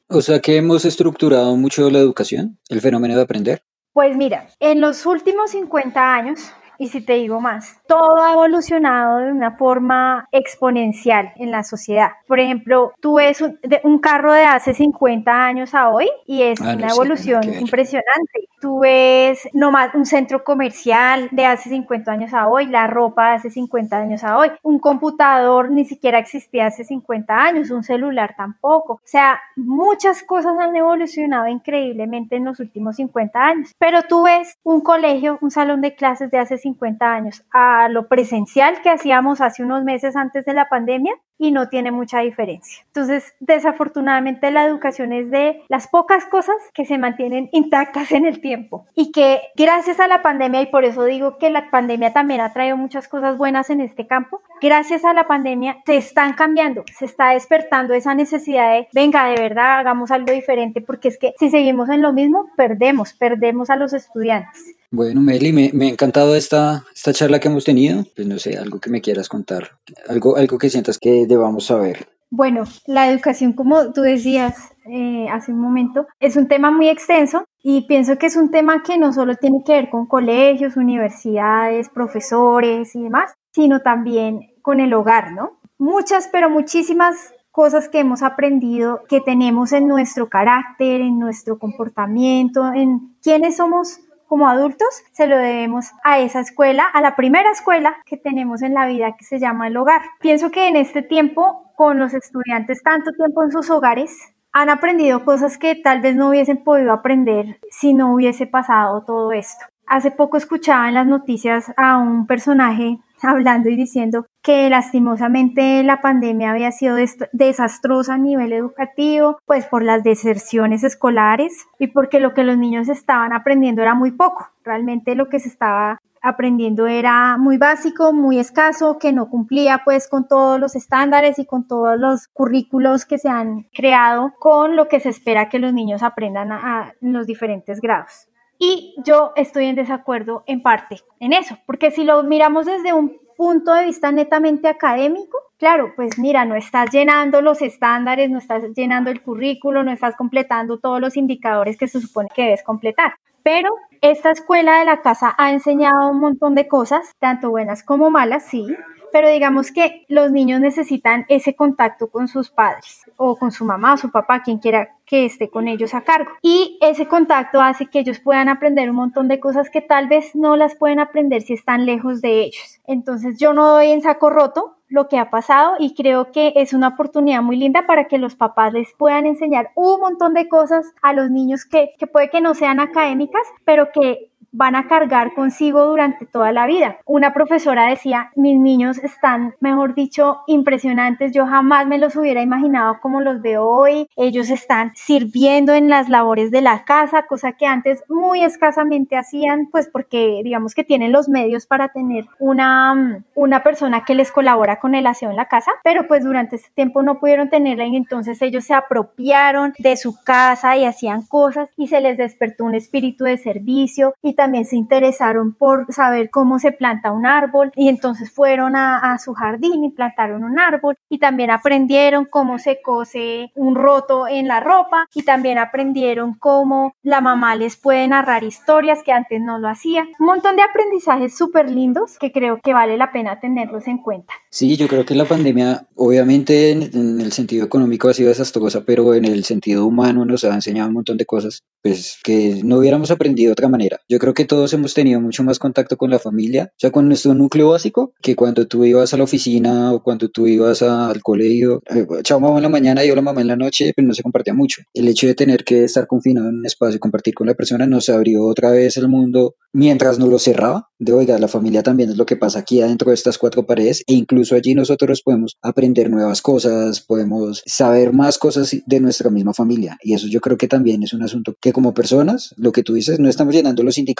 O 0.07 0.21
sea 0.21 0.39
que 0.39 0.57
hemos 0.57 0.85
estructurado 0.85 1.55
mucho 1.55 1.89
la 1.89 1.99
educación, 1.99 2.59
el 2.69 2.81
fenómeno 2.81 3.15
de 3.15 3.21
aprender. 3.21 3.63
Pues 3.93 4.15
mira, 4.15 4.47
en 4.59 4.81
los 4.81 5.05
últimos 5.05 5.51
50 5.51 6.15
años 6.15 6.51
y 6.79 6.87
si 6.87 7.01
te 7.01 7.13
digo 7.13 7.41
más, 7.41 7.77
todo 7.87 8.23
ha 8.23 8.31
evolucionado 8.31 9.17
de 9.17 9.31
una 9.31 9.57
forma 9.57 10.27
exponencial 10.31 11.33
en 11.35 11.51
la 11.51 11.63
sociedad. 11.63 12.11
Por 12.25 12.39
ejemplo, 12.39 12.93
tú 13.01 13.15
ves 13.15 13.43
un, 13.83 13.99
carro 13.99 14.31
de 14.31 14.45
hace 14.45 14.73
50 14.73 15.29
años 15.29 15.75
a 15.75 15.89
hoy 15.89 16.09
y 16.25 16.41
es 16.41 16.61
ah, 16.61 16.73
una 16.73 16.87
evolución 16.87 17.43
impresionante. 17.43 18.47
Tú 18.61 18.79
ves 18.79 19.47
nomás 19.53 19.93
un 19.93 20.05
centro 20.05 20.43
comercial 20.43 21.27
de 21.31 21.45
hace 21.45 21.69
50 21.69 22.11
años 22.11 22.33
a 22.33 22.47
hoy, 22.47 22.65
la 22.67 22.87
ropa 22.87 23.29
de 23.29 23.35
hace 23.35 23.49
50 23.49 23.97
años 23.97 24.23
a 24.23 24.37
hoy, 24.37 24.49
un 24.63 24.79
computador 24.79 25.71
ni 25.71 25.83
siquiera 25.83 26.17
existía 26.17 26.67
hace 26.67 26.85
50 26.85 27.35
años, 27.35 27.71
un 27.71 27.83
celular 27.83 28.35
tampoco. 28.37 28.93
O 28.93 29.01
sea, 29.03 29.39
muchas 29.57 30.23
cosas 30.23 30.57
han 30.57 30.75
evolucionado 30.75 31.47
increíblemente 31.47 32.37
en 32.37 32.45
los 32.45 32.59
últimos 32.61 32.95
50 32.95 33.39
años. 33.39 33.71
Pero 33.77 34.03
tú 34.03 34.23
ves 34.23 34.57
un 34.63 34.79
colegio, 34.79 35.37
un 35.41 35.51
salón 35.51 35.81
de 35.81 35.95
clases 35.95 36.31
de 36.31 36.37
hace 36.37 36.57
50 36.57 36.68
50 36.69 37.13
años 37.13 37.43
a 37.51 37.89
lo 37.89 38.07
presencial 38.07 38.81
que 38.81 38.89
hacíamos 38.89 39.41
hace 39.41 39.63
unos 39.63 39.83
meses 39.83 40.15
antes 40.15 40.45
de 40.45 40.53
la 40.53 40.69
pandemia 40.69 41.13
y 41.39 41.51
no 41.51 41.69
tiene 41.69 41.91
mucha 41.91 42.19
diferencia. 42.19 42.83
Entonces, 42.87 43.33
desafortunadamente 43.39 44.51
la 44.51 44.65
educación 44.65 45.13
es 45.13 45.31
de 45.31 45.63
las 45.69 45.87
pocas 45.87 46.25
cosas 46.25 46.57
que 46.73 46.85
se 46.85 46.97
mantienen 46.97 47.49
intactas 47.53 48.11
en 48.11 48.25
el 48.25 48.41
tiempo 48.41 48.85
y 48.93 49.11
que 49.11 49.41
gracias 49.55 49.99
a 49.99 50.07
la 50.07 50.21
pandemia, 50.21 50.61
y 50.61 50.65
por 50.67 50.83
eso 50.83 51.05
digo 51.05 51.37
que 51.37 51.49
la 51.49 51.71
pandemia 51.71 52.11
también 52.11 52.41
ha 52.41 52.53
traído 52.53 52.75
muchas 52.75 53.07
cosas 53.07 53.37
buenas 53.37 53.69
en 53.69 53.79
este 53.79 54.05
campo, 54.05 54.41
gracias 54.61 55.05
a 55.05 55.13
la 55.13 55.27
pandemia 55.27 55.77
se 55.85 55.97
están 55.97 56.33
cambiando, 56.33 56.83
se 56.97 57.05
está 57.05 57.29
despertando 57.29 57.93
esa 57.93 58.13
necesidad 58.13 58.73
de, 58.73 58.87
venga, 58.93 59.25
de 59.27 59.41
verdad, 59.41 59.79
hagamos 59.79 60.11
algo 60.11 60.33
diferente, 60.33 60.81
porque 60.81 61.07
es 61.07 61.17
que 61.17 61.33
si 61.39 61.49
seguimos 61.49 61.89
en 61.89 62.01
lo 62.01 62.11
mismo, 62.11 62.49
perdemos, 62.57 63.13
perdemos 63.13 63.69
a 63.69 63.77
los 63.77 63.93
estudiantes. 63.93 64.75
Bueno, 64.91 65.21
Meli, 65.21 65.53
me, 65.53 65.85
ha 65.85 65.89
encantado 65.89 66.35
esta, 66.35 66.83
esta 66.95 67.13
charla 67.13 67.39
que 67.39 67.47
hemos 67.47 67.63
tenido. 67.63 68.05
Pues 68.15 68.27
no 68.27 68.39
sé, 68.39 68.57
algo 68.57 68.79
que 68.79 68.89
me 68.89 69.01
quieras 69.01 69.29
contar, 69.29 69.77
algo, 70.07 70.35
algo 70.35 70.57
que 70.57 70.69
sientas 70.69 70.97
que 70.97 71.27
debamos 71.27 71.65
saber. 71.65 72.07
Bueno, 72.31 72.63
la 72.85 73.09
educación, 73.09 73.53
como 73.53 73.91
tú 73.91 74.01
decías 74.01 74.55
eh, 74.85 75.27
hace 75.31 75.51
un 75.51 75.59
momento, 75.59 76.07
es 76.19 76.35
un 76.35 76.47
tema 76.47 76.69
muy 76.69 76.87
extenso 76.87 77.45
y 77.63 77.81
pienso 77.87 78.17
que 78.17 78.27
es 78.27 78.35
un 78.35 78.51
tema 78.51 78.83
que 78.83 78.97
no 78.97 79.13
solo 79.13 79.35
tiene 79.35 79.63
que 79.65 79.73
ver 79.73 79.89
con 79.89 80.05
colegios, 80.05 80.77
universidades, 80.77 81.89
profesores 81.89 82.95
y 82.95 83.03
demás, 83.03 83.33
sino 83.51 83.81
también 83.81 84.51
con 84.61 84.79
el 84.79 84.93
hogar, 84.93 85.31
¿no? 85.33 85.59
Muchas, 85.79 86.29
pero 86.31 86.49
muchísimas 86.49 87.15
cosas 87.51 87.89
que 87.89 87.99
hemos 87.99 88.21
aprendido, 88.21 89.01
que 89.09 89.21
tenemos 89.21 89.71
en 89.73 89.87
nuestro 89.87 90.29
carácter, 90.29 91.01
en 91.01 91.17
nuestro 91.17 91.57
comportamiento, 91.57 92.71
en 92.73 93.15
quiénes 93.23 93.57
somos 93.57 94.01
como 94.29 94.47
adultos 94.47 94.87
se 95.11 95.27
lo 95.27 95.37
debemos 95.37 95.91
a 96.03 96.19
esa 96.19 96.39
escuela, 96.39 96.85
a 96.93 97.01
la 97.01 97.15
primera 97.15 97.51
escuela 97.51 97.97
que 98.05 98.15
tenemos 98.15 98.61
en 98.61 98.75
la 98.75 98.85
vida 98.85 99.17
que 99.17 99.25
se 99.25 99.39
llama 99.39 99.67
el 99.67 99.75
hogar. 99.75 100.01
Pienso 100.21 100.51
que 100.51 100.67
en 100.67 100.75
este 100.75 101.01
tiempo, 101.01 101.73
con 101.75 101.97
los 101.97 102.13
estudiantes 102.13 102.83
tanto 102.83 103.11
tiempo 103.11 103.43
en 103.43 103.51
sus 103.51 103.69
hogares, 103.71 104.15
han 104.51 104.69
aprendido 104.69 105.25
cosas 105.25 105.57
que 105.57 105.75
tal 105.75 106.01
vez 106.01 106.15
no 106.15 106.29
hubiesen 106.29 106.63
podido 106.63 106.93
aprender 106.93 107.59
si 107.71 107.93
no 107.93 108.13
hubiese 108.13 108.45
pasado 108.45 109.03
todo 109.03 109.31
esto. 109.31 109.65
Hace 109.87 110.11
poco 110.11 110.37
escuchaba 110.37 110.87
en 110.87 110.93
las 110.93 111.07
noticias 111.07 111.73
a 111.75 111.97
un 111.97 112.27
personaje 112.27 112.99
hablando 113.23 113.69
y 113.69 113.75
diciendo 113.75 114.25
que 114.41 114.69
lastimosamente 114.69 115.83
la 115.83 116.01
pandemia 116.01 116.51
había 116.51 116.71
sido 116.71 116.97
desastrosa 117.31 118.15
a 118.15 118.17
nivel 118.17 118.53
educativo, 118.53 119.39
pues 119.45 119.65
por 119.65 119.83
las 119.83 120.03
deserciones 120.03 120.83
escolares 120.83 121.67
y 121.77 121.87
porque 121.87 122.19
lo 122.19 122.33
que 122.33 122.43
los 122.43 122.57
niños 122.57 122.89
estaban 122.89 123.33
aprendiendo 123.33 123.81
era 123.81 123.93
muy 123.93 124.11
poco. 124.11 124.47
Realmente 124.63 125.15
lo 125.15 125.29
que 125.29 125.39
se 125.39 125.49
estaba 125.49 125.99
aprendiendo 126.21 126.87
era 126.87 127.37
muy 127.37 127.57
básico, 127.57 128.13
muy 128.13 128.39
escaso, 128.39 128.97
que 128.99 129.13
no 129.13 129.29
cumplía 129.29 129.81
pues 129.83 130.07
con 130.07 130.27
todos 130.27 130.59
los 130.59 130.75
estándares 130.75 131.39
y 131.39 131.45
con 131.45 131.67
todos 131.67 131.99
los 131.99 132.27
currículos 132.27 133.05
que 133.05 133.17
se 133.17 133.29
han 133.29 133.67
creado 133.73 134.33
con 134.39 134.75
lo 134.75 134.87
que 134.87 134.99
se 134.99 135.09
espera 135.09 135.49
que 135.49 135.59
los 135.59 135.73
niños 135.73 136.03
aprendan 136.03 136.51
a, 136.51 136.93
los 137.01 137.27
diferentes 137.27 137.81
grados. 137.81 138.28
Y 138.61 138.93
yo 139.05 139.31
estoy 139.37 139.65
en 139.65 139.75
desacuerdo 139.75 140.43
en 140.45 140.61
parte 140.61 140.97
en 141.21 141.31
eso, 141.31 141.57
porque 141.65 141.91
si 141.91 142.03
lo 142.03 142.21
miramos 142.23 142.65
desde 142.65 142.91
un 142.91 143.17
punto 143.37 143.73
de 143.73 143.85
vista 143.85 144.11
netamente 144.11 144.67
académico, 144.67 145.37
claro, 145.57 145.93
pues 145.95 146.19
mira, 146.19 146.43
no 146.43 146.55
estás 146.55 146.91
llenando 146.91 147.41
los 147.41 147.61
estándares, 147.61 148.29
no 148.29 148.37
estás 148.37 148.65
llenando 148.75 149.11
el 149.11 149.21
currículo, 149.21 149.81
no 149.83 149.91
estás 149.91 150.17
completando 150.17 150.77
todos 150.77 150.99
los 150.99 151.15
indicadores 151.15 151.77
que 151.77 151.87
se 151.87 152.01
supone 152.01 152.27
que 152.35 152.43
debes 152.43 152.63
completar. 152.63 153.13
Pero 153.43 153.69
esta 154.01 154.31
escuela 154.31 154.79
de 154.79 154.85
la 154.85 155.01
casa 155.01 155.33
ha 155.37 155.53
enseñado 155.53 156.09
un 156.09 156.19
montón 156.19 156.53
de 156.53 156.67
cosas, 156.67 157.15
tanto 157.17 157.49
buenas 157.49 157.81
como 157.81 158.09
malas, 158.09 158.43
sí, 158.43 158.67
pero 159.11 159.29
digamos 159.29 159.71
que 159.71 160.05
los 160.07 160.31
niños 160.31 160.59
necesitan 160.59 161.25
ese 161.29 161.55
contacto 161.55 162.09
con 162.09 162.27
sus 162.27 162.49
padres 162.49 163.03
o 163.17 163.37
con 163.37 163.51
su 163.51 163.65
mamá 163.65 163.93
o 163.93 163.97
su 163.97 164.11
papá, 164.11 164.41
quien 164.43 164.59
quiera 164.59 164.95
que 165.05 165.25
esté 165.25 165.49
con 165.49 165.67
ellos 165.67 165.93
a 165.93 166.01
cargo. 166.01 166.31
Y 166.41 166.77
ese 166.81 167.07
contacto 167.07 167.61
hace 167.61 167.87
que 167.87 167.99
ellos 167.99 168.19
puedan 168.19 168.47
aprender 168.47 168.89
un 168.89 168.95
montón 168.95 169.27
de 169.27 169.39
cosas 169.39 169.69
que 169.69 169.81
tal 169.81 170.07
vez 170.07 170.35
no 170.35 170.55
las 170.55 170.75
pueden 170.75 170.99
aprender 170.99 171.41
si 171.41 171.53
están 171.53 171.85
lejos 171.85 172.21
de 172.21 172.41
ellos. 172.41 172.79
Entonces 172.85 173.37
yo 173.39 173.53
no 173.53 173.67
doy 173.69 173.91
en 173.91 174.01
saco 174.01 174.29
roto 174.29 174.75
lo 174.89 175.07
que 175.07 175.19
ha 175.19 175.29
pasado 175.29 175.75
y 175.79 175.93
creo 175.93 176.31
que 176.31 176.53
es 176.55 176.73
una 176.73 176.89
oportunidad 176.89 177.41
muy 177.41 177.55
linda 177.55 177.85
para 177.85 178.05
que 178.05 178.17
los 178.17 178.35
papás 178.35 178.73
les 178.73 178.91
puedan 178.93 179.25
enseñar 179.25 179.71
un 179.75 179.99
montón 179.99 180.33
de 180.33 180.47
cosas 180.49 180.93
a 181.01 181.13
los 181.13 181.29
niños 181.29 181.65
que, 181.65 181.91
que 181.97 182.07
puede 182.07 182.29
que 182.29 182.41
no 182.41 182.55
sean 182.55 182.79
académicas, 182.79 183.43
pero 183.65 183.89
que 183.93 184.28
van 184.51 184.75
a 184.75 184.87
cargar 184.87 185.33
consigo 185.33 185.85
durante 185.85 186.25
toda 186.25 186.51
la 186.51 186.65
vida. 186.65 186.97
Una 187.05 187.33
profesora 187.33 187.87
decía, 187.87 188.31
mis 188.35 188.59
niños 188.59 188.97
están, 188.99 189.55
mejor 189.59 189.95
dicho, 189.95 190.41
impresionantes, 190.47 191.31
yo 191.33 191.45
jamás 191.45 191.87
me 191.87 191.97
los 191.97 192.15
hubiera 192.15 192.41
imaginado 192.41 192.99
como 193.01 193.21
los 193.21 193.41
veo 193.41 193.65
hoy, 193.65 194.07
ellos 194.15 194.49
están 194.49 194.91
sirviendo 194.95 195.73
en 195.73 195.89
las 195.89 196.09
labores 196.09 196.51
de 196.51 196.61
la 196.61 196.83
casa, 196.83 197.23
cosa 197.23 197.53
que 197.53 197.65
antes 197.65 198.03
muy 198.09 198.43
escasamente 198.43 199.15
hacían, 199.15 199.67
pues 199.71 199.87
porque 199.87 200.41
digamos 200.43 200.73
que 200.73 200.83
tienen 200.83 201.11
los 201.11 201.29
medios 201.29 201.65
para 201.65 201.89
tener 201.89 202.25
una, 202.39 203.23
una 203.35 203.63
persona 203.63 204.03
que 204.03 204.15
les 204.15 204.31
colabora 204.31 204.79
con 204.79 204.95
el 204.95 205.07
aseo 205.07 205.29
en 205.29 205.35
la 205.35 205.47
casa, 205.47 205.71
pero 205.83 206.07
pues 206.07 206.23
durante 206.23 206.55
ese 206.55 206.69
tiempo 206.73 207.03
no 207.03 207.19
pudieron 207.19 207.49
tenerla 207.49 207.85
y 207.85 207.95
entonces 207.95 208.41
ellos 208.41 208.65
se 208.65 208.73
apropiaron 208.73 209.73
de 209.77 209.97
su 209.97 210.21
casa 210.23 210.77
y 210.77 210.85
hacían 210.85 211.23
cosas 211.23 211.69
y 211.77 211.87
se 211.87 212.01
les 212.01 212.17
despertó 212.17 212.65
un 212.65 212.75
espíritu 212.75 213.25
de 213.25 213.37
servicio 213.37 214.13
y 214.21 214.33
también 214.39 214.63
se 214.63 214.77
interesaron 214.77 215.53
por 215.53 215.91
saber 215.91 216.29
cómo 216.29 216.59
se 216.59 216.71
planta 216.71 217.11
un 217.11 217.25
árbol 217.25 217.73
y 217.75 217.89
entonces 217.89 218.31
fueron 218.31 218.77
a, 218.77 219.17
su 219.19 219.33
jardín 219.33 219.83
y 219.83 219.91
plantaron 219.91 220.45
un 220.45 220.57
árbol 220.57 220.95
y 221.09 221.19
también 221.19 221.51
aprendieron 221.51 222.23
cómo 222.23 222.57
se 222.57 222.81
cose 222.81 223.51
un 223.55 223.75
roto 223.75 224.29
en 224.29 224.47
la 224.47 224.61
ropa 224.61 225.09
y 225.13 225.23
también 225.23 225.57
aprendieron 225.57 226.35
cómo 226.39 226.93
la 227.03 227.19
mamá 227.19 227.57
les 227.57 227.75
puede 227.75 228.07
narrar 228.07 228.45
historias 228.45 229.03
que 229.03 229.11
antes 229.11 229.41
no 229.41 229.59
lo 229.59 229.67
hacía. 229.67 230.07
Un 230.17 230.27
montón 230.27 230.55
de 230.55 230.61
aprendizajes 230.61 231.37
súper 231.37 231.69
lindos 231.69 232.17
que 232.17 232.31
creo 232.31 232.61
que 232.63 232.73
vale 232.73 232.95
la 232.95 233.11
pena 233.11 233.41
tenerlos 233.41 233.87
en 233.87 233.97
cuenta. 233.97 234.33
Sí, 234.51 234.77
yo 234.77 234.87
creo 234.87 235.05
que 235.05 235.15
la 235.15 235.25
pandemia, 235.25 235.85
obviamente 235.95 236.71
en, 236.71 237.19
el 237.19 237.33
sentido 237.33 237.65
económico 237.65 238.07
ha 238.07 238.13
sido 238.13 238.29
desastrosa, 238.29 238.85
pero 238.85 239.13
en 239.13 239.25
el 239.25 239.43
sentido 239.43 239.85
humano 239.85 240.23
nos 240.23 240.45
ha 240.45 240.53
enseñado 240.53 240.87
un 240.87 240.93
montón 240.93 241.17
de 241.17 241.25
cosas, 241.25 241.63
pues 241.83 242.19
que 242.23 242.61
no 242.63 242.77
hubiéramos 242.77 243.11
aprendido 243.11 243.49
de 243.49 243.53
otra 243.53 243.67
manera. 243.67 243.99
Yo 244.07 244.17
creo 244.17 244.28
que 244.33 244.45
todos 244.45 244.73
hemos 244.73 244.93
tenido 244.93 245.21
mucho 245.21 245.43
más 245.43 245.59
contacto 245.59 245.97
con 245.97 246.09
la 246.09 246.19
familia, 246.19 246.71
o 246.71 246.79
sea, 246.79 246.91
con 246.91 247.07
nuestro 247.07 247.33
núcleo 247.33 247.69
básico, 247.69 248.13
que 248.21 248.35
cuando 248.35 248.67
tú 248.67 248.85
ibas 248.85 249.13
a 249.13 249.17
la 249.17 249.23
oficina 249.23 249.93
o 249.93 250.01
cuando 250.03 250.29
tú 250.29 250.47
ibas 250.47 250.81
al 250.81 251.21
colegio, 251.21 251.81
eh, 251.89 252.05
chao 252.23 252.39
mamá 252.39 252.57
en 252.57 252.63
la 252.63 252.69
mañana 252.69 253.05
y 253.05 253.11
hola 253.11 253.21
mamá 253.21 253.41
en 253.41 253.47
la 253.47 253.55
noche, 253.55 253.91
pues 253.95 254.05
no 254.05 254.13
se 254.13 254.23
compartía 254.23 254.53
mucho. 254.53 254.81
El 254.93 255.07
hecho 255.07 255.27
de 255.27 255.35
tener 255.35 255.63
que 255.63 255.83
estar 255.83 256.07
confinado 256.07 256.49
en 256.49 256.59
un 256.59 256.65
espacio 256.65 256.97
y 256.97 256.99
compartir 256.99 257.33
con 257.33 257.47
la 257.47 257.53
persona 257.53 257.85
nos 257.85 258.09
abrió 258.09 258.45
otra 258.45 258.71
vez 258.71 258.97
el 258.97 259.07
mundo 259.07 259.55
mientras 259.73 260.19
nos 260.19 260.29
lo 260.29 260.39
cerraba, 260.39 260.89
de 260.97 261.13
oiga, 261.13 261.37
la 261.39 261.47
familia 261.47 261.83
también 261.83 262.09
es 262.09 262.17
lo 262.17 262.25
que 262.25 262.35
pasa 262.35 262.59
aquí 262.59 262.81
adentro 262.81 263.09
de 263.09 263.15
estas 263.15 263.37
cuatro 263.37 263.65
paredes 263.65 264.03
e 264.07 264.13
incluso 264.13 264.55
allí 264.55 264.73
nosotros 264.75 265.21
podemos 265.21 265.57
aprender 265.61 266.09
nuevas 266.09 266.41
cosas, 266.41 267.01
podemos 267.01 267.61
saber 267.65 268.13
más 268.13 268.37
cosas 268.37 268.75
de 268.85 268.99
nuestra 268.99 269.29
misma 269.29 269.53
familia. 269.53 269.97
Y 270.01 270.13
eso 270.13 270.27
yo 270.27 270.41
creo 270.41 270.57
que 270.57 270.67
también 270.67 271.03
es 271.03 271.13
un 271.13 271.23
asunto 271.23 271.55
que 271.61 271.71
como 271.71 271.93
personas, 271.93 272.53
lo 272.57 272.71
que 272.71 272.83
tú 272.83 272.95
dices, 272.95 273.19
no 273.19 273.29
estamos 273.29 273.53
llenando 273.53 273.83
los 273.83 273.97
indicadores, 273.97 274.18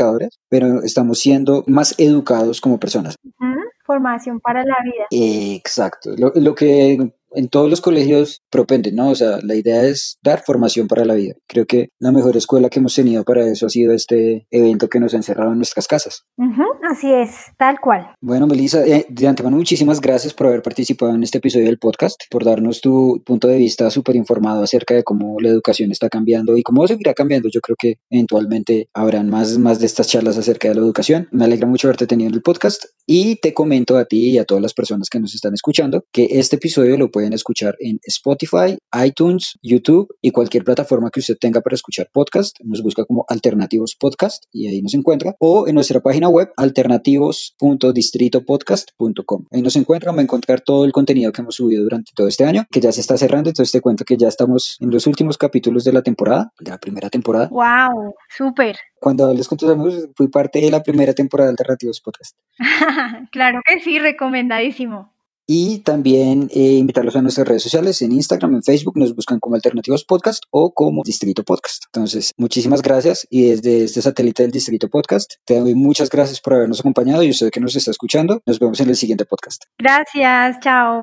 pero 0.50 0.84
estamos 0.84 1.20
siendo 1.20 1.64
más 1.68 1.96
educados 1.98 2.62
como 2.62 2.80
personas. 2.80 3.16
Formación 3.86 4.40
para 4.40 4.64
la 4.64 4.78
vida. 4.84 5.08
Exacto. 5.10 6.12
Lo, 6.16 6.32
lo 6.36 6.54
que 6.54 7.12
en 7.32 7.50
todos 7.50 7.70
los 7.70 7.82
colegios 7.82 8.42
propenden, 8.50 8.96
¿no? 8.96 9.10
O 9.10 9.16
sea, 9.16 9.40
la 9.44 9.56
idea 9.56 9.84
es 9.84 10.18
dar 10.24 10.44
formación 10.46 10.88
para 10.88 11.06
la 11.06 11.14
vida. 11.14 11.36
Creo 11.48 11.66
que 11.66 11.90
la 12.00 12.12
mejor 12.12 12.38
escuela 12.38 12.70
que 12.70 12.80
hemos 12.80 12.96
tenido 12.96 13.24
para 13.24 13.46
eso 13.46 13.66
ha 13.66 13.70
sido 13.70 13.94
este 13.94 14.48
evento 14.52 14.90
que 14.90 15.00
nos 15.00 15.14
ha 15.14 15.18
encerrado 15.18 15.52
en 15.52 15.58
nuestras 15.58 15.88
casas. 15.88 16.26
así 16.90 17.12
es, 17.12 17.32
tal 17.58 17.80
cual. 17.80 18.08
Bueno, 18.22 18.48
Melissa, 18.48 18.86
eh, 18.86 19.06
de 19.10 19.28
antemano, 19.28 19.58
muchísimas 19.58 20.02
gracias 20.02 20.34
por 20.34 20.48
haber 20.48 20.62
participado 20.62 21.14
en 21.14 21.24
este 21.24 21.38
episodio 21.38 21.66
del 21.66 21.80
podcast, 21.80 22.22
por 22.30 22.44
darnos 22.44 22.82
tu 22.82 23.22
punto 23.26 23.48
de 23.48 23.58
vista 23.58 23.90
súper 23.90 24.16
informado 24.16 24.64
acerca 24.64 24.94
de 24.96 25.04
cómo 25.04 25.40
la 25.40 25.50
educación 25.50 25.92
está 25.92 26.10
cambiando 26.10 26.58
y 26.58 26.64
cómo 26.64 26.88
seguirá 26.88 27.14
cambiando. 27.14 27.50
Yo 27.52 27.62
creo 27.62 27.76
que 27.78 27.96
eventualmente 28.10 28.90
habrán 28.94 29.30
más, 29.30 29.58
más 29.58 29.80
de 29.80 29.86
estas 29.86 30.08
charlas 30.08 30.38
acerca 30.38 30.70
de 30.70 30.76
la 30.76 30.82
educación. 30.82 31.28
Me 31.32 31.46
alegra 31.46 31.68
mucho 31.68 31.88
haberte 31.88 32.08
tenido 32.08 32.30
en 32.30 32.36
el 32.36 32.42
podcast 32.42 32.86
y 33.06 33.38
te 33.38 33.54
comento 33.54 33.98
a 33.98 34.06
ti 34.06 34.30
y 34.30 34.38
a 34.38 34.46
todas 34.46 34.62
las 34.62 34.74
personas 34.74 35.10
que 35.10 35.20
nos 35.20 35.36
están 35.36 35.54
escuchando 35.54 36.04
que 36.12 36.28
este 36.32 36.58
episodio 36.58 36.98
lo 36.98 37.12
pueden 37.20 37.34
escuchar 37.34 37.76
en 37.82 38.00
Spotify, 38.04 38.78
iTunes, 39.06 39.60
YouTube 39.62 40.08
y 40.22 40.32
cualquier 40.32 40.64
plataforma 40.64 41.12
que 41.12 41.20
usted 41.20 41.36
tenga 41.38 41.60
para 41.60 41.74
escuchar 41.74 42.10
podcast. 42.14 42.56
Nos 42.64 42.82
busca 42.82 43.04
como 43.04 43.26
Alternativos 43.28 43.98
Podcast 44.00 44.46
y 44.54 44.70
ahí 44.70 44.82
nos 44.82 44.94
encuentra. 44.94 45.36
O 45.40 45.68
en 45.68 45.76
nuestra 45.76 46.00
página 46.00 46.30
web 46.30 46.54
alternativos.distritopodcast.com. 46.56 49.48
Ahí 49.52 49.62
nos 49.62 49.76
encuentra, 49.76 50.14
va 50.14 50.20
a 50.20 50.22
encontrar 50.22 50.62
todo 50.62 50.86
el 50.86 50.94
contenido 50.94 51.34
que 51.34 51.42
hemos 51.42 51.56
subido 51.56 51.84
durante 51.84 52.14
todo 52.16 52.30
este 52.30 52.46
año, 52.46 52.66
que 52.72 52.80
ya 52.80 52.94
se 52.94 53.02
está 53.02 53.18
cerrando. 53.18 53.50
Entonces 53.50 53.74
te 53.74 53.82
cuento 53.82 54.06
que 54.06 54.16
ya 54.16 54.30
estamos 54.30 54.78
en 54.80 54.92
los 54.92 55.06
últimos 55.06 55.38
capítulos 55.38 55.84
de 55.84 55.92
la 55.92 56.02
temporada, 56.02 56.54
de 56.58 56.72
la 56.72 56.78
primera 56.78 57.10
temporada. 57.10 57.50
¡Wow! 57.50 58.16
¡Súper! 58.30 58.78
Cuando 59.02 59.28
hables 59.28 59.50
con 59.50 59.58
tus 59.58 59.70
amigos, 59.70 60.08
fui 60.16 60.30
parte 60.30 60.62
de 60.62 60.72
la 60.72 60.84
primera 60.84 61.14
temporada 61.14 61.50
de 61.50 61.52
Alternativos 61.52 62.00
Podcast. 62.00 62.38
claro 63.34 63.60
que 63.66 63.82
sí, 63.82 64.00
recomendadísimo. 64.00 65.12
Y 65.52 65.80
también 65.80 66.48
eh, 66.54 66.74
invitarlos 66.74 67.16
a 67.16 67.24
nuestras 67.24 67.48
redes 67.48 67.64
sociales, 67.64 68.04
en 68.04 68.12
Instagram, 68.12 68.54
en 68.54 68.62
Facebook, 68.62 68.96
nos 69.00 69.16
buscan 69.16 69.40
como 69.40 69.56
Alternativos 69.56 70.06
Podcast 70.06 70.44
o 70.52 70.76
como 70.76 71.02
Distrito 71.04 71.44
Podcast. 71.44 71.86
Entonces, 71.92 72.36
muchísimas 72.38 72.84
gracias 72.84 73.26
y 73.32 73.50
desde 73.50 73.86
este 73.86 74.04
satélite 74.04 74.44
del 74.44 74.52
Distrito 74.52 74.90
Podcast, 74.90 75.34
te 75.46 75.60
doy 75.60 75.74
muchas 75.74 76.12
gracias 76.12 76.40
por 76.40 76.54
habernos 76.54 76.82
acompañado 76.82 77.24
y 77.24 77.32
usted 77.32 77.50
que 77.50 77.62
nos 77.62 77.76
está 77.76 77.90
escuchando, 77.90 78.44
nos 78.46 78.60
vemos 78.60 78.80
en 78.80 78.90
el 78.90 78.96
siguiente 78.96 79.26
podcast. 79.26 79.64
Gracias, 79.80 80.60
chao. 80.60 81.02